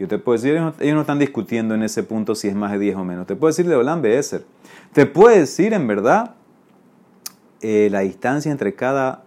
Yo 0.00 0.08
te 0.08 0.18
puedo 0.18 0.38
decir, 0.38 0.52
ellos 0.54 0.94
no, 0.94 1.00
están 1.02 1.18
discutiendo 1.18 1.74
en 1.74 1.82
ese 1.82 2.02
punto 2.02 2.34
si 2.34 2.48
es 2.48 2.54
más 2.54 2.72
de 2.72 2.78
10 2.78 2.96
o 2.96 3.04
menos. 3.04 3.26
Te 3.26 3.36
puedo 3.36 3.50
decir 3.50 3.68
de 3.68 3.76
Olam 3.76 4.00
Beeser. 4.00 4.46
Te 4.94 5.04
puedo 5.04 5.36
decir, 5.36 5.74
en 5.74 5.86
verdad, 5.86 6.36
eh, 7.60 7.88
la 7.90 8.00
distancia 8.00 8.50
entre 8.50 8.74
cada 8.74 9.24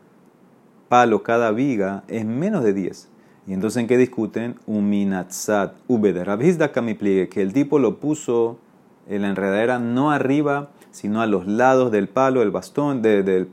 palo, 0.93 1.23
cada 1.23 1.49
viga, 1.49 2.03
es 2.07 2.23
menos 2.23 2.63
de 2.63 2.71
10. 2.71 3.09
Y 3.47 3.53
entonces, 3.53 3.81
¿en 3.81 3.87
qué 3.87 3.97
discuten? 3.97 4.59
Un 4.67 4.91
minatzat, 4.91 5.73
ubeder. 5.87 6.27
que 6.37 7.41
el 7.41 7.51
tipo 7.51 7.79
lo 7.79 7.97
puso 7.97 8.59
en 9.07 9.23
la 9.23 9.29
enredadera 9.29 9.79
no 9.79 10.11
arriba, 10.11 10.69
sino 10.91 11.23
a 11.23 11.25
los 11.25 11.47
lados 11.47 11.91
del 11.91 12.09
palo, 12.09 12.41
del 12.41 12.51
bastón, 12.51 13.01
de, 13.01 13.47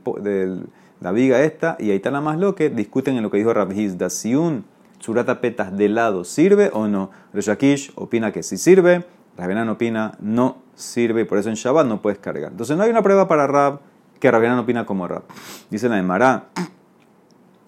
la 0.99 1.11
viga 1.11 1.41
esta, 1.41 1.77
y 1.79 1.89
ahí 1.89 1.95
está 1.95 2.11
la 2.11 2.21
más 2.21 2.37
lo 2.37 2.51
discuten 2.51 3.17
en 3.17 3.23
lo 3.23 3.31
que 3.31 3.37
dijo 3.37 3.51
Rabhizda. 3.51 4.11
Si 4.11 4.35
un 4.35 4.63
surata 4.99 5.41
petas 5.41 5.75
de 5.75 5.89
lado 5.89 6.23
sirve 6.23 6.69
o 6.73 6.87
no. 6.87 7.09
Reshakish 7.33 7.91
opina 7.95 8.31
que 8.31 8.43
sí 8.43 8.55
sirve, 8.59 9.03
Rabianan 9.35 9.67
opina 9.69 10.11
no 10.19 10.57
sirve 10.75 11.21
y 11.21 11.23
por 11.23 11.39
eso 11.39 11.49
en 11.49 11.55
Shabbat 11.55 11.87
no 11.87 12.03
puedes 12.03 12.19
cargar. 12.19 12.51
Entonces 12.51 12.77
no 12.77 12.83
hay 12.83 12.91
una 12.91 13.01
prueba 13.01 13.27
para 13.27 13.47
Rab 13.47 13.79
que 14.19 14.29
Rabianan 14.29 14.59
opina 14.59 14.85
como 14.85 15.07
Rab. 15.07 15.23
Dice 15.71 15.89
la 15.89 15.97
Emara, 15.97 16.49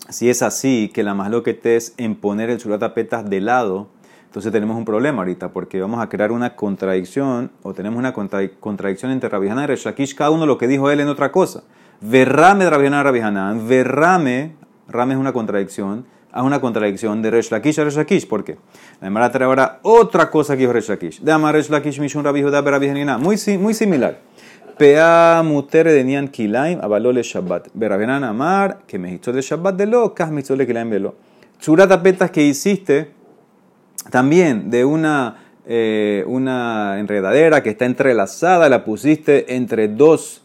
si 0.10 0.30
es 0.30 0.42
así, 0.42 0.92
que 0.94 1.04
la 1.04 1.14
más 1.14 1.30
lo 1.32 1.44
que 1.44 1.54
te 1.54 1.76
es 1.76 1.94
en 1.98 2.16
poner 2.16 2.50
el 2.50 2.60
surata 2.60 2.94
de 3.24 3.42
lado, 3.42 3.90
entonces 4.26 4.52
tenemos 4.52 4.76
un 4.78 4.86
problema 4.86 5.20
ahorita, 5.20 5.50
porque 5.52 5.80
vamos 5.80 6.02
a 6.02 6.10
crear 6.10 6.32
una 6.32 6.56
contradicción, 6.56 7.52
o 7.62 7.74
tenemos 7.74 8.00
una 8.00 8.14
contradicción 8.14 9.12
entre 9.12 9.30
Rabianan 9.30 9.66
y 9.66 9.68
Reshakish, 9.68 10.16
cada 10.16 10.32
uno 10.32 10.46
lo 10.46 10.58
que 10.58 10.68
dijo 10.68 10.90
él 10.90 11.00
en 11.00 11.08
otra 11.08 11.32
cosa. 11.32 11.64
Verrame 12.02 12.66
de 12.66 12.70
Rabianan 12.70 13.00
a 13.00 13.04
Rabianan, 13.04 13.68
verrame, 13.68 14.56
rame 14.88 15.14
es 15.14 15.20
una 15.20 15.34
contradicción, 15.34 16.06
a 16.34 16.42
una 16.42 16.60
contradicción 16.60 17.22
de 17.22 17.30
Resh 17.30 17.54
a. 17.54 18.26
¿Por 18.28 18.44
qué? 18.44 18.58
La 19.00 19.32
trae 19.32 19.46
ahora 19.46 19.80
otra 19.84 20.32
cosa 20.32 20.56
que 20.56 20.62
dijo 20.62 20.74
Resh 20.74 20.90
Lakish. 20.90 21.22
De 21.22 21.32
Amar 21.32 21.54
Resh 21.54 22.00
Mishun 22.00 22.24
Rabbi 22.24 22.42
Muy, 23.20 23.38
muy 23.60 23.74
similar. 23.76 24.20
Pea 24.78 25.42
mutere 25.44 25.94
avalole 26.82 27.22
Shabbat. 27.22 27.68
Berabenan 27.74 28.24
Amar, 28.24 28.80
que 28.88 28.98
me 28.98 29.14
hizo 29.14 29.32
de 29.32 29.42
Shabbat 29.42 29.76
de 29.76 29.86
lo, 29.86 30.14
kas 30.14 30.32
mitzole 30.32 30.66
Kilaim 30.66 30.90
velo. 30.90 31.16
Churata 31.60 32.02
petas 32.02 32.32
que 32.32 32.44
hiciste 32.44 33.12
también 34.10 34.70
de 34.70 34.84
una, 34.84 35.38
eh, 35.66 36.24
una 36.28 37.00
enredadera 37.00 37.62
que 37.62 37.70
está 37.70 37.86
entrelazada, 37.86 38.68
la 38.68 38.84
pusiste 38.84 39.56
entre 39.56 39.88
dos 39.88 40.42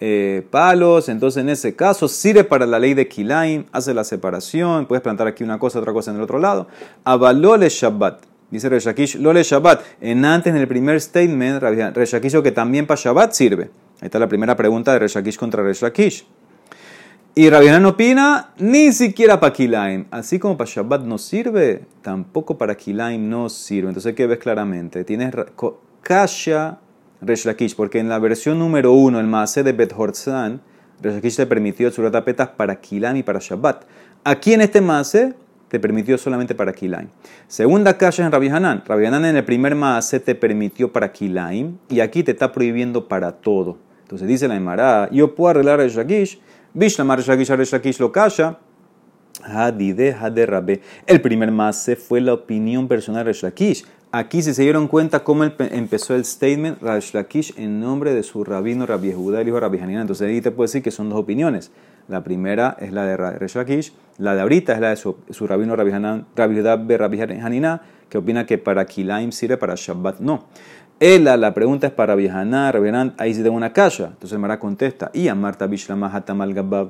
eh, 0.00 0.46
palos, 0.50 1.08
entonces 1.08 1.42
en 1.42 1.48
ese 1.48 1.76
caso 1.76 2.08
sirve 2.08 2.44
para 2.44 2.66
la 2.66 2.78
ley 2.78 2.94
de 2.94 3.08
Kilaim, 3.08 3.64
hace 3.72 3.94
la 3.94 4.04
separación, 4.04 4.86
puedes 4.86 5.02
plantar 5.02 5.26
aquí 5.26 5.44
una 5.44 5.58
cosa, 5.58 5.78
otra 5.78 5.92
cosa 5.92 6.10
en 6.10 6.16
el 6.16 6.22
otro 6.22 6.38
lado. 6.38 6.66
Avalole 7.04 7.68
Shabbat. 7.68 8.35
Dice 8.50 8.68
Reshakish, 8.68 9.16
Lole 9.16 9.42
Shabbat. 9.42 9.82
En 10.00 10.24
antes, 10.24 10.54
en 10.54 10.60
el 10.60 10.68
primer 10.68 11.00
statement, 11.00 11.60
Reshakish 11.94 12.32
dijo 12.32 12.42
que 12.42 12.52
también 12.52 12.86
para 12.86 13.00
Shabbat 13.00 13.32
sirve. 13.32 13.70
Ahí 14.00 14.06
está 14.06 14.18
la 14.18 14.28
primera 14.28 14.56
pregunta 14.56 14.92
de 14.92 15.00
Reshakish 15.00 15.36
contra 15.36 15.62
Reshakish. 15.62 16.26
Y 17.34 17.50
Rabianan 17.50 17.84
opina, 17.84 18.52
ni 18.58 18.92
siquiera 18.92 19.38
para 19.40 19.52
Kilaim. 19.52 20.06
Así 20.10 20.38
como 20.38 20.56
para 20.56 20.70
Shabbat 20.70 21.02
no 21.02 21.18
sirve, 21.18 21.82
tampoco 22.02 22.56
para 22.56 22.74
Kilaim 22.76 23.28
no 23.28 23.48
sirve. 23.48 23.88
Entonces, 23.88 24.14
¿qué 24.14 24.26
ves 24.26 24.38
claramente? 24.38 25.04
Tienes 25.04 25.34
Kasha 26.00 26.78
Resh 27.20 27.44
Lakish, 27.44 27.74
porque 27.74 27.98
en 27.98 28.08
la 28.08 28.18
versión 28.18 28.58
número 28.58 28.92
uno, 28.92 29.20
el 29.20 29.26
Maase 29.26 29.62
de 29.62 29.72
Bet 29.72 29.92
Horzan, 29.96 30.62
Resh 31.02 31.14
Lakish 31.16 31.36
te 31.36 31.46
permitió 31.46 31.90
suratapetas 31.90 32.48
para 32.48 32.80
Kilam 32.80 33.16
y 33.16 33.22
para 33.22 33.40
Shabbat. 33.40 33.84
Aquí 34.24 34.52
en 34.54 34.60
este 34.60 34.80
Maase 34.80 35.34
te 35.68 35.80
permitió 35.80 36.16
solamente 36.18 36.54
para 36.54 36.72
Kilaim. 36.72 37.08
Segunda 37.48 37.96
calle 37.98 38.22
en 38.22 38.32
Rabbi 38.32 38.48
Hanan. 38.48 38.82
Rabbi 38.86 39.06
Hanan 39.06 39.24
en 39.24 39.36
el 39.36 39.44
primer 39.44 39.74
Maase 39.74 40.20
te 40.20 40.34
permitió 40.34 40.92
para 40.92 41.12
Kilaim 41.12 41.78
y 41.88 42.00
aquí 42.00 42.22
te 42.22 42.32
está 42.32 42.52
prohibiendo 42.52 43.08
para 43.08 43.32
todo. 43.32 43.78
Entonces 44.02 44.28
dice 44.28 44.46
la 44.46 44.56
Emara, 44.56 45.08
yo 45.10 45.34
puedo 45.34 45.50
arreglar 45.50 45.78
Resh 45.78 45.96
Lakish, 45.96 46.40
Bishlamar 46.72 47.20
Resh 47.20 47.72
Lakish 47.72 47.98
lo 47.98 48.12
calla. 48.12 48.58
Hadide 49.42 50.14
Hade 50.14 50.46
Rabbe. 50.46 50.80
El 51.06 51.20
primer 51.20 51.50
Maase 51.52 51.96
fue 51.96 52.20
la 52.20 52.32
opinión 52.32 52.88
personal 52.88 53.24
de 53.24 53.32
Resh 53.32 53.42
Lakish. 53.42 53.84
Aquí, 54.12 54.40
si 54.40 54.54
se 54.54 54.62
dieron 54.62 54.88
cuenta 54.88 55.24
cómo 55.24 55.44
empezó 55.44 56.14
el 56.14 56.24
statement, 56.24 56.80
Rash 56.80 57.12
Lakish 57.12 57.52
en 57.58 57.80
nombre 57.80 58.14
de 58.14 58.22
su 58.22 58.44
rabino 58.44 58.86
Rabbi 58.86 59.08
Yehuda, 59.08 59.40
el 59.40 59.48
hijo 59.48 59.56
de 59.56 59.60
Rabbi 59.60 59.78
Hanina. 59.78 60.00
Entonces 60.00 60.28
ahí 60.28 60.40
te 60.40 60.50
puedo 60.50 60.66
decir 60.66 60.82
que 60.82 60.90
son 60.90 61.10
dos 61.10 61.18
opiniones. 61.18 61.70
La 62.08 62.22
primera 62.22 62.76
es 62.78 62.92
la 62.92 63.04
de 63.04 63.16
Lakish, 63.16 63.92
la 64.18 64.34
de 64.34 64.40
ahorita 64.42 64.74
es 64.74 64.80
la 64.80 64.90
de 64.90 64.96
su, 64.96 65.16
rabino 65.46 65.74
Rabbi 65.74 67.20
Hanina, 67.20 67.82
que 68.08 68.18
opina 68.18 68.46
que 68.46 68.58
para 68.58 68.84
Kilaim 68.84 69.32
sirve, 69.32 69.56
para 69.56 69.74
Shabbat 69.76 70.20
no. 70.20 70.46
Ella, 70.98 71.36
la 71.36 71.52
pregunta 71.52 71.88
es 71.88 71.92
para 71.92 72.14
Hanan, 72.14 72.72
Rabbi 72.72 73.12
ahí 73.18 73.34
se 73.34 73.42
da 73.42 73.50
una 73.50 73.72
calla. 73.72 74.06
Entonces 74.06 74.38
Mara 74.38 74.58
contesta, 74.58 75.10
y 75.12 75.28
a 75.28 75.34
Marta 75.34 75.66
Bishlama 75.66 76.08
al 76.08 76.54
Gabab 76.54 76.88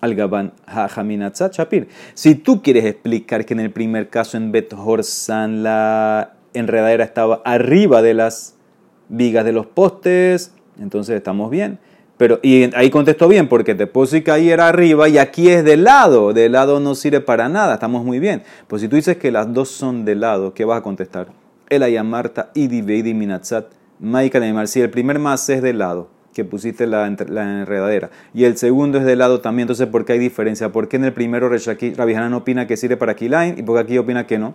al 0.00 0.14
Gaban 0.14 0.52
Haminatzat 0.66 1.54
Shapir. 1.54 1.88
Si 2.14 2.34
tú 2.34 2.62
quieres 2.62 2.84
explicar 2.84 3.44
que 3.44 3.54
en 3.54 3.60
el 3.60 3.70
primer 3.70 4.08
caso 4.08 4.36
en 4.36 4.52
Bet 4.52 4.72
Horsan 4.72 5.62
la 5.62 6.34
enredadera 6.54 7.04
estaba 7.04 7.42
arriba 7.44 8.02
de 8.02 8.14
las 8.14 8.56
vigas 9.08 9.44
de 9.44 9.52
los 9.52 9.66
postes, 9.66 10.54
entonces 10.80 11.16
estamos 11.16 11.50
bien. 11.50 11.78
Pero, 12.18 12.40
y 12.42 12.74
ahí 12.74 12.88
contesto 12.88 13.28
bien, 13.28 13.48
porque 13.48 13.74
te 13.74 13.86
puse 13.86 14.24
que 14.24 14.30
ahí 14.30 14.48
era 14.48 14.68
arriba 14.68 15.08
y 15.08 15.18
aquí 15.18 15.48
es 15.50 15.64
de 15.64 15.76
lado. 15.76 16.32
De 16.32 16.48
lado 16.48 16.80
no 16.80 16.94
sirve 16.94 17.20
para 17.20 17.48
nada, 17.48 17.74
estamos 17.74 18.04
muy 18.04 18.18
bien. 18.18 18.42
Pues 18.68 18.82
si 18.82 18.88
tú 18.88 18.96
dices 18.96 19.18
que 19.18 19.30
las 19.30 19.52
dos 19.52 19.68
son 19.68 20.04
de 20.04 20.14
lado, 20.14 20.54
¿qué 20.54 20.64
vas 20.64 20.78
a 20.78 20.82
contestar? 20.82 21.28
El 21.68 21.82
ayamarta 21.82 22.50
idi 22.54 22.80
veidi 22.80 23.12
minatzat 23.12 23.66
maika 24.00 24.66
Si 24.66 24.80
el 24.80 24.90
primer 24.90 25.18
más 25.18 25.48
es 25.50 25.60
de 25.60 25.74
lado, 25.74 26.08
que 26.32 26.44
pusiste 26.44 26.86
la, 26.86 27.08
la, 27.28 27.60
enredadera, 27.60 28.10
y 28.32 28.44
el 28.44 28.56
segundo 28.56 28.98
es 28.98 29.04
de 29.04 29.16
lado 29.16 29.40
también, 29.40 29.64
entonces 29.64 29.86
¿por 29.86 30.04
qué 30.04 30.14
hay 30.14 30.18
diferencia? 30.18 30.70
¿Por 30.70 30.88
qué 30.88 30.96
en 30.96 31.04
el 31.04 31.12
primero 31.12 31.50
Rabijana 31.50 32.28
no 32.28 32.38
opina 32.38 32.66
que 32.66 32.76
sirve 32.76 32.96
para 32.96 33.14
Kilain 33.14 33.58
y 33.58 33.62
porque 33.62 33.80
aquí 33.80 33.98
opina 33.98 34.26
que 34.26 34.38
no? 34.38 34.54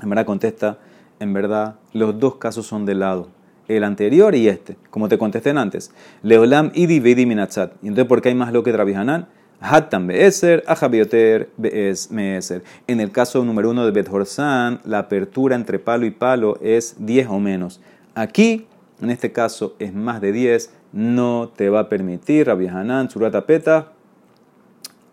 Amara 0.00 0.24
contesta 0.24 0.78
en 1.20 1.32
verdad, 1.32 1.76
los 1.92 2.18
dos 2.18 2.36
casos 2.36 2.66
son 2.66 2.84
de 2.84 2.94
lado. 2.94 3.28
El 3.68 3.84
anterior 3.84 4.34
y 4.34 4.48
este, 4.48 4.76
como 4.90 5.08
te 5.08 5.18
contesté 5.18 5.50
antes. 5.50 5.90
Leolam 6.22 6.70
idi 6.74 7.00
vedi 7.00 7.26
minatzat. 7.26 7.72
Y 7.82 7.88
entonces, 7.88 8.08
¿por 8.08 8.20
qué 8.20 8.30
hay 8.30 8.34
más 8.34 8.52
lo 8.52 8.62
que 8.62 8.72
Trabihanan? 8.72 9.26
Hattam 9.60 10.06
be'eser, 10.06 10.62
ajabioter 10.66 11.50
me'eser. 11.56 12.62
En 12.86 13.00
el 13.00 13.10
caso 13.10 13.44
número 13.44 13.70
uno 13.70 13.86
de 13.86 13.92
Bet 13.92 14.08
la 14.84 14.98
apertura 14.98 15.56
entre 15.56 15.78
palo 15.78 16.04
y 16.04 16.10
palo 16.10 16.58
es 16.60 16.96
10 16.98 17.28
o 17.28 17.40
menos. 17.40 17.80
Aquí, 18.14 18.66
en 19.00 19.10
este 19.10 19.32
caso, 19.32 19.74
es 19.78 19.94
más 19.94 20.20
de 20.20 20.32
10. 20.32 20.70
No 20.92 21.50
te 21.56 21.70
va 21.70 21.80
a 21.80 21.88
permitir, 21.88 22.46
Rabbi 22.46 22.68
Hanan, 22.68 23.08
Suratapeta, 23.08 23.92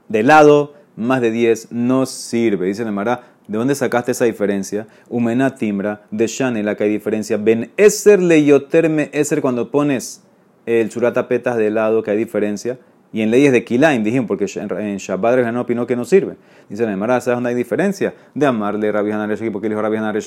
de 0.09 0.23
lado, 0.23 0.73
más 0.97 1.21
de 1.21 1.31
10 1.31 1.71
no 1.71 2.05
sirve. 2.05 2.67
Dice 2.67 2.83
el 2.83 2.91
Mará, 2.91 3.30
¿De 3.51 3.57
dónde 3.57 3.75
sacaste 3.75 4.13
esa 4.13 4.23
diferencia? 4.23 4.87
Umena 5.09 5.55
timbra, 5.55 6.03
de 6.09 6.25
Shanela 6.27 6.75
que 6.75 6.85
hay 6.85 6.89
diferencia. 6.89 7.35
Ben 7.35 7.69
Eser 7.75 8.21
leyoterme 8.21 9.09
Eser 9.11 9.41
cuando 9.41 9.69
pones 9.69 10.23
el 10.65 10.89
suratapetas 10.89 11.57
de 11.57 11.69
lado 11.69 12.01
que 12.01 12.11
hay 12.11 12.17
diferencia. 12.17 12.79
Y 13.11 13.21
en 13.21 13.29
leyes 13.29 13.51
de 13.51 13.65
Kilaim 13.65 14.05
dijimos, 14.05 14.29
porque 14.29 14.45
en 14.55 14.95
Shabbat 14.95 15.51
no 15.51 15.59
opinó 15.59 15.85
que 15.85 15.97
no 15.97 16.05
sirve. 16.05 16.37
Dice 16.69 16.85
la 16.85 16.93
Emara, 16.93 17.19
¿sabes 17.19 17.35
dónde 17.35 17.49
hay 17.49 17.55
diferencia? 17.57 18.13
De 18.33 18.45
amarle 18.45 18.89
Rabbi 18.89 19.11
Hanan 19.11 19.37
porque 19.51 19.67
le 19.67 19.75
dijo 19.75 19.81
Rabbi 19.81 19.97
Hanan. 19.97 20.17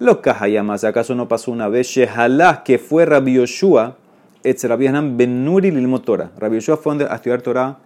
Lo 0.00 0.20
más 0.64 0.82
¿acaso 0.82 1.14
no 1.14 1.28
pasó 1.28 1.52
una 1.52 1.68
vez? 1.68 1.86
Shehalá, 1.86 2.64
que 2.64 2.78
fue 2.78 3.06
Rabbi 3.06 3.34
Yoshua, 3.34 3.96
etz 4.42 4.64
Rabbi 4.64 4.88
Hanan 4.88 5.16
Ben 5.16 5.44
Nuri 5.44 5.70
Lilmotora. 5.70 6.32
Rabbi 6.36 6.56
Yoshua 6.56 6.78
fue 6.78 7.00
a 7.04 7.14
estudiar 7.14 7.42
Torah 7.42 7.78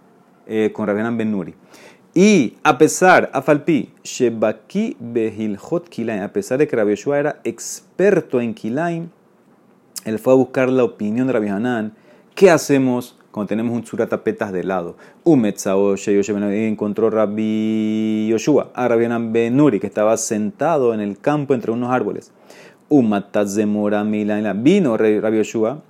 eh, 0.47 0.71
con 0.73 0.87
Rabbi 0.87 1.01
Hanan 1.01 1.19
Ben 1.19 1.31
Nuri. 1.31 1.55
Y 2.23 2.59
a 2.65 2.77
pesar, 2.77 3.31
a 3.33 3.41
Falpi, 3.41 3.95
Shebaki 4.05 4.95
Behilhot 5.01 5.89
Kilaim, 5.89 6.23
a 6.23 6.29
pesar 6.29 6.59
de 6.59 6.69
que 6.69 6.77
Rabbi 6.77 6.91
Yoshua 6.91 7.19
era 7.19 7.41
experto 7.45 8.43
en 8.43 8.53
Kilaim, 8.53 9.09
él 10.05 10.19
fue 10.19 10.35
a 10.35 10.37
buscar 10.37 10.69
la 10.69 10.85
opinión 10.85 11.27
de 11.29 11.33
Rabbi 11.33 11.49
Hanan. 11.49 11.95
¿Qué 12.35 12.51
hacemos? 12.51 13.17
cuando 13.31 13.49
tenemos 13.49 13.75
un 13.75 13.87
suratapetas 13.87 14.53
de 14.53 14.65
lado. 14.65 14.97
Umetzao 15.25 15.95
encontró 15.97 17.09
Rabbi 17.09 18.29
Yoshua, 18.29 18.71
a 18.75 18.87
Rabbi 18.87 19.07
Benuri, 19.33 19.81
que 19.81 19.87
estaba 19.87 20.15
sentado 20.19 20.93
en 20.93 21.01
el 21.01 21.17
campo 21.17 21.55
entre 21.55 21.71
unos 21.71 21.91
árboles. 21.91 22.33
Umatazemora 22.91 24.03
Vino 24.03 24.95
Rabbi 24.99 25.39
Yoshua, 25.39 25.81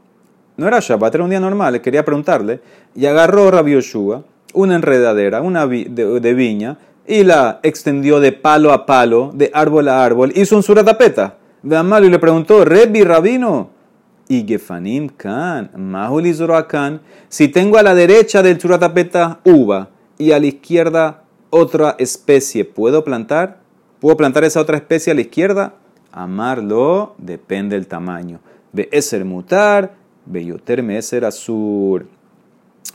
no 0.57 0.69
era 0.69 0.79
Shabbat, 0.79 1.13
era 1.13 1.25
un 1.25 1.31
día 1.31 1.41
normal, 1.41 1.81
quería 1.81 2.05
preguntarle, 2.05 2.61
y 2.95 3.07
agarró 3.07 3.51
Rabbi 3.51 3.73
Yoshua 3.73 4.23
una 4.55 4.77
enredadera 4.77 5.43
una 5.43 5.67
de, 5.67 6.35
viña 6.35 6.79
y 7.07 7.25
la 7.25 7.61
extendió 7.63 8.21
de 8.21 8.33
palo 8.33 8.73
a 8.73 8.87
palo, 8.87 9.31
de 9.35 9.51
árbol 9.53 9.89
a 9.89 10.05
árbol, 10.05 10.33
hizo 10.35 10.57
un 10.57 10.63
suratapeta. 10.63 11.37
De 11.63 11.77
Amal 11.77 12.05
y 12.05 12.11
le 12.11 12.19
preguntó, 12.19 12.65
Rebi 12.65 13.05
Rabino, 13.05 13.71
y 14.29 14.47
Gefanim 14.47 15.09
Kan, 15.09 15.71
Mahulizoroakan, 15.77 17.01
si 17.29 17.49
tengo 17.49 17.79
a 17.79 17.83
la 17.83 17.97
derecha 17.97 18.43
del 18.43 18.59
churatapeta 18.59 19.41
uva 19.45 19.91
y 20.19 20.31
a 20.31 20.39
la 20.39 20.47
izquierda 20.47 21.25
otra 21.51 21.97
especie, 21.99 22.65
¿puedo 22.65 23.03
plantar? 23.03 23.59
¿Puedo 23.99 24.17
plantar 24.17 24.45
esa 24.45 24.61
otra 24.61 24.77
especie 24.77 25.11
a 25.11 25.17
la 25.17 25.23
izquierda? 25.23 25.75
Amarlo 26.13 27.15
depende 27.19 27.75
del 27.75 27.89
tamaño. 27.89 28.39
Eser 28.73 29.25
mutar, 29.25 29.95
ve 30.27 30.45
yoter 30.45 30.79
eser 30.91 31.25
azur. 31.25 32.07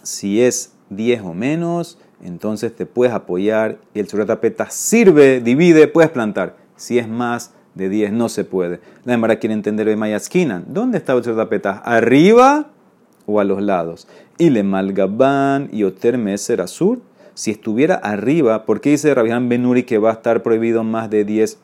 Si 0.04 0.42
es 0.42 0.75
10 0.96 1.22
o 1.22 1.34
menos, 1.34 1.98
entonces 2.24 2.76
te 2.76 2.86
puedes 2.86 3.14
apoyar 3.14 3.78
y 3.94 4.00
el 4.00 4.08
churatapeta 4.08 4.70
sirve, 4.70 5.42
divide, 5.42 5.88
puedes 5.88 6.12
plantar. 6.12 6.56
Si 6.76 6.98
es 6.98 7.08
más, 7.08 7.54
de 7.76 7.90
10 7.90 8.14
no 8.14 8.30
se 8.30 8.44
puede. 8.44 8.80
La 9.04 9.14
Emara 9.14 9.38
quiere 9.38 9.54
entender 9.54 9.88
de 9.88 9.96
Mayaskinan. 9.96 10.66
¿Dónde 10.68 10.98
estaba 10.98 11.20
el 11.20 11.36
tapeta? 11.36 11.78
¿Arriba 11.86 12.68
o 13.26 13.40
a 13.40 13.44
los 13.44 13.62
lados? 13.62 14.08
Y 14.38 14.50
le 14.50 14.64
malgaban 14.64 15.70
y 15.72 15.84
oterme 15.84 16.38
ser 16.38 16.66
sur. 16.68 17.00
Si 17.34 17.52
estuviera 17.52 17.96
arriba, 17.96 18.66
¿por 18.66 18.80
qué 18.80 18.92
dice 18.92 19.14
Rabián 19.14 19.50
Benuri 19.50 19.84
que 19.84 19.98
va 19.98 20.12
a 20.12 20.14
estar 20.14 20.42
prohibido 20.42 20.84
más 20.84 21.10
de 21.10 21.26
10 21.26 21.60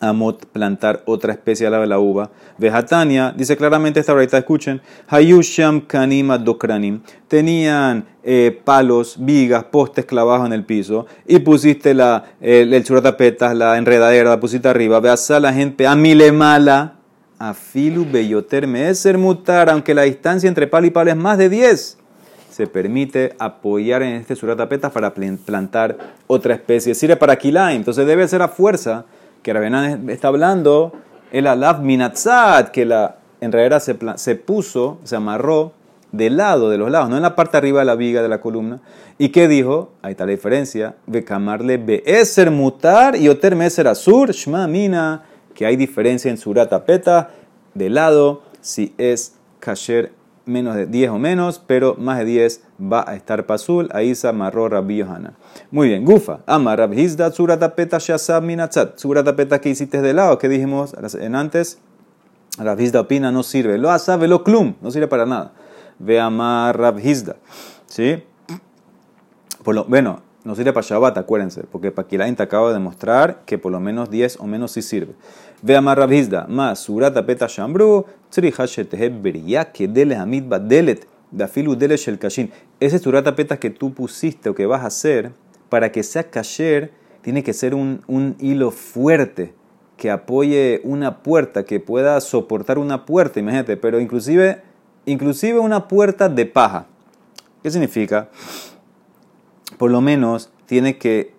amot 0.00 0.46
plantar 0.46 1.02
otra 1.06 1.32
especie 1.32 1.66
al 1.66 1.72
lado 1.72 1.82
de 1.82 1.88
la 1.88 1.98
uva. 1.98 2.30
Vejatania, 2.58 3.32
dice 3.36 3.56
claramente 3.56 4.00
esta 4.00 4.14
verdad, 4.14 4.38
escuchen, 4.38 4.80
Hayusham 5.08 5.80
kanima 5.80 6.38
dokranim, 6.38 7.00
tenían 7.28 8.04
eh, 8.22 8.60
palos, 8.64 9.16
vigas, 9.18 9.64
postes 9.64 10.04
clavados 10.04 10.46
en 10.46 10.52
el 10.52 10.64
piso, 10.64 11.06
y 11.26 11.38
pusiste 11.38 11.94
la, 11.94 12.24
el, 12.40 12.72
el 12.72 12.84
churatapetas, 12.84 13.54
la 13.56 13.78
enredadera, 13.78 14.30
la 14.30 14.40
pusiste 14.40 14.68
arriba, 14.68 15.00
veas 15.00 15.30
a 15.30 15.40
la 15.40 15.52
gente, 15.52 15.86
a 15.86 15.96
mile 15.96 16.32
mala, 16.32 16.94
a 17.38 17.54
filu 17.54 18.06
beyoter 18.10 18.66
ser 18.94 19.18
mutar, 19.18 19.68
aunque 19.68 19.94
la 19.94 20.02
distancia 20.02 20.48
entre 20.48 20.66
palo 20.66 20.86
y 20.86 20.90
palo 20.90 21.10
es 21.10 21.16
más 21.16 21.36
de 21.36 21.48
10 21.48 21.98
se 22.56 22.66
permite 22.66 23.34
apoyar 23.38 24.02
en 24.02 24.14
este 24.14 24.34
suratapetas 24.34 24.90
para 24.90 25.12
plantar 25.12 25.98
otra 26.26 26.54
especie. 26.54 26.94
Sirve 26.94 27.14
para 27.14 27.36
kilay, 27.36 27.76
entonces 27.76 28.06
debe 28.06 28.26
ser 28.26 28.40
a 28.40 28.48
fuerza 28.48 29.04
que 29.46 29.52
Rabenán 29.52 30.10
está 30.10 30.26
hablando, 30.26 30.92
el 31.30 31.46
alaf 31.46 31.78
minatzat, 31.78 32.72
que 32.72 32.84
la 32.84 33.18
enredadera 33.40 33.78
se, 33.78 33.96
se 34.16 34.34
puso, 34.34 34.98
se 35.04 35.14
amarró 35.14 35.72
del 36.10 36.36
lado, 36.36 36.68
de 36.68 36.78
los 36.78 36.90
lados, 36.90 37.10
no 37.10 37.16
en 37.16 37.22
la 37.22 37.36
parte 37.36 37.56
arriba 37.56 37.78
de 37.78 37.84
la 37.84 37.94
viga 37.94 38.22
de 38.22 38.28
la 38.28 38.40
columna. 38.40 38.80
¿Y 39.18 39.28
qué 39.28 39.46
dijo? 39.46 39.92
Ahí 40.02 40.10
está 40.10 40.26
la 40.26 40.32
diferencia. 40.32 40.96
Bekamarle 41.06 41.76
be'eser 41.76 42.50
mutar 42.50 43.14
y 43.14 43.28
oter 43.28 43.54
meser 43.54 43.86
azur, 43.86 44.32
shma 44.32 44.66
mina, 44.66 45.22
que 45.54 45.64
hay 45.64 45.76
diferencia 45.76 46.28
en 46.28 46.38
suratapeta, 46.38 47.30
de 47.72 47.88
lado, 47.88 48.42
si 48.60 48.96
es 48.98 49.36
kasher 49.60 50.10
menos 50.46 50.76
de 50.76 50.86
10 50.86 51.10
o 51.10 51.18
menos, 51.18 51.60
pero 51.66 51.96
más 51.98 52.18
de 52.18 52.24
10 52.24 52.62
va 52.80 53.04
a 53.06 53.14
estar 53.14 53.44
pasul. 53.46 53.88
Ahí 53.92 54.14
se 54.14 54.28
amarró 54.28 54.68
Rabbi 54.68 54.96
Yohanan. 54.98 55.36
Muy 55.70 55.88
bien, 55.88 56.04
Gufa. 56.04 56.38
Ama 56.46 56.74
Rab 56.76 56.94
Hizda 56.94 57.30
Suratapeta 57.30 57.98
Shasab 57.98 58.42
Minatzat. 58.42 58.96
Suratapeta 58.96 59.60
que 59.60 59.68
hiciste 59.68 60.00
de 60.00 60.14
lado, 60.14 60.38
que 60.38 60.48
dijimos 60.48 60.94
en 61.20 61.34
antes. 61.34 61.78
Rab 62.58 62.80
Hizda 62.80 63.00
opina 63.00 63.30
no 63.30 63.42
sirve. 63.42 63.76
Lo 63.76 63.90
asabe 63.90 64.28
lo 64.28 64.42
klum, 64.42 64.74
no 64.80 64.90
sirve 64.90 65.08
para 65.08 65.26
nada. 65.26 65.52
Ve 65.98 66.20
Amar 66.20 66.78
Rab 66.78 66.98
Hizda. 66.98 67.36
¿Sí? 67.86 68.22
Por 69.62 69.74
lo, 69.74 69.84
bueno, 69.84 70.22
no 70.44 70.54
sirve 70.54 70.72
para 70.72 70.86
Shabbat, 70.86 71.18
acuérdense, 71.18 71.64
porque 71.64 71.90
Paquilain 71.90 72.36
te 72.36 72.44
acaba 72.44 72.68
de 72.68 72.74
demostrar 72.74 73.42
que 73.46 73.58
por 73.58 73.72
lo 73.72 73.80
menos 73.80 74.10
10 74.10 74.38
o 74.38 74.46
menos 74.46 74.70
sí 74.70 74.80
sirve. 74.80 75.14
Ve 75.60 75.76
Amar 75.76 75.98
Rab 75.98 76.12
Hizda. 76.12 76.46
Ma 76.48 76.74
Suratapeta 76.76 77.46
Shambru. 77.48 78.06
Sheteheb 78.40 79.22
Beria 79.22 79.72
que 79.72 79.88
dele 79.88 80.16
Hamid 80.16 80.44
Badelet. 80.44 81.06
Dafilu 81.30 81.74
Dele 81.76 81.96
Shel 81.96 82.18
Kashin. 82.18 82.50
Ese 82.80 82.98
suratapeta 82.98 83.58
que 83.58 83.70
tú 83.70 83.92
pusiste 83.92 84.48
o 84.48 84.54
que 84.54 84.66
vas 84.66 84.82
a 84.82 84.86
hacer 84.86 85.32
para 85.68 85.90
que 85.90 86.02
sea 86.02 86.30
kasher, 86.30 86.92
tiene 87.22 87.42
que 87.42 87.52
ser 87.52 87.74
un, 87.74 88.02
un 88.06 88.36
hilo 88.38 88.70
fuerte 88.70 89.52
que 89.96 90.10
apoye 90.10 90.80
una 90.84 91.22
puerta, 91.22 91.64
que 91.64 91.80
pueda 91.80 92.20
soportar 92.20 92.78
una 92.78 93.06
puerta, 93.06 93.40
imagínate, 93.40 93.76
pero 93.76 93.98
inclusive, 93.98 94.62
inclusive 95.06 95.58
una 95.58 95.88
puerta 95.88 96.28
de 96.28 96.46
paja. 96.46 96.86
¿Qué 97.62 97.70
significa? 97.70 98.28
Por 99.78 99.90
lo 99.90 100.00
menos 100.00 100.50
tiene 100.66 100.98
que 100.98 101.34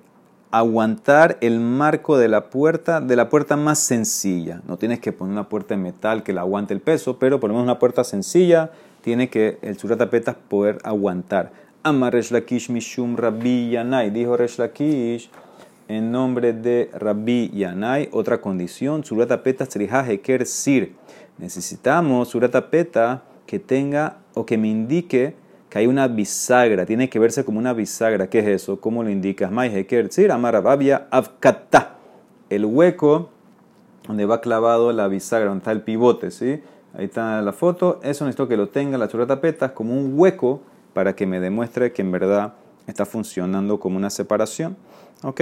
aguantar 0.52 1.38
el 1.42 1.60
marco 1.60 2.18
de 2.18 2.28
la 2.28 2.50
puerta, 2.50 3.02
de 3.02 3.16
la 3.16 3.30
puerta 3.30 3.58
más 3.58 3.80
sencilla. 3.80 4.62
No 4.68 4.78
tienes 4.78 5.00
que 5.00 5.12
poner 5.12 5.34
una 5.34 5.50
puerta 5.50 5.76
de 5.76 5.82
metal 5.82 6.24
que 6.24 6.34
la 6.34 6.42
aguante 6.42 6.74
el 6.74 6.80
peso, 6.80 7.20
pero 7.20 7.40
menos 7.40 7.64
una 7.64 7.80
puerta 7.80 8.04
sencilla 8.04 8.72
tiene 9.02 9.30
que 9.30 9.58
el 9.62 9.78
suratapetas 9.78 10.36
poder 10.36 10.80
aguantar. 10.84 11.52
Amar 11.84 12.14
Resh 12.14 12.32
Lakish 12.32 12.70
Mishum 12.70 13.16
Rabbi 13.16 13.70
Yanai. 13.72 14.10
Dijo 14.10 14.36
Resh 14.36 14.58
Lakish 14.58 15.30
en 15.88 16.12
nombre 16.12 16.54
de 16.54 16.90
Rabbi 16.94 17.50
Yanai. 17.54 18.10
Otra 18.12 18.42
condición, 18.42 19.06
Suratapeta 19.06 19.66
Sriha 19.66 20.06
Heker 20.10 20.46
Sir. 20.46 20.94
Necesitamos 21.38 22.30
Suratapeta 22.30 23.24
que 23.46 23.60
tenga 23.60 24.18
o 24.34 24.46
que 24.46 24.58
me 24.58 24.68
indique 24.68 25.36
hay 25.78 25.88
una 25.88 26.08
bisagra. 26.08 26.86
Tiene 26.86 27.10
que 27.10 27.20
verse 27.20 27.46
como 27.46 27.60
una 27.60 27.74
bisagra. 27.74 28.30
¿Qué 28.30 28.40
es 28.40 28.48
eso? 28.48 28.82
¿Cómo 28.82 29.04
lo 29.04 29.10
indicas? 29.10 29.52
Avkata. 31.12 31.96
El 32.50 32.66
hueco 32.66 33.30
donde 34.08 34.26
va 34.26 34.42
clavado 34.42 34.92
la 34.94 35.08
bisagra, 35.08 35.50
donde 35.50 35.62
está 35.62 35.72
el 35.72 35.82
pivote, 35.82 36.32
¿sí? 36.32 36.62
Ahí 36.94 37.06
está 37.06 37.42
la 37.42 37.54
foto. 37.54 38.00
Eso 38.02 38.26
necesito 38.26 38.48
que 38.48 38.58
lo 38.58 38.70
tenga 38.70 38.98
la 38.98 39.10
Suratapeta 39.10 39.74
como 39.74 39.94
un 39.94 40.14
hueco 40.16 40.62
para 40.94 41.16
que 41.16 41.28
me 41.28 41.40
demuestre 41.40 41.92
que 41.92 42.02
en 42.02 42.12
verdad 42.12 42.54
está 42.88 43.06
funcionando 43.06 43.80
como 43.80 43.98
una 43.98 44.10
separación. 44.10 44.78
¿Ok? 45.24 45.42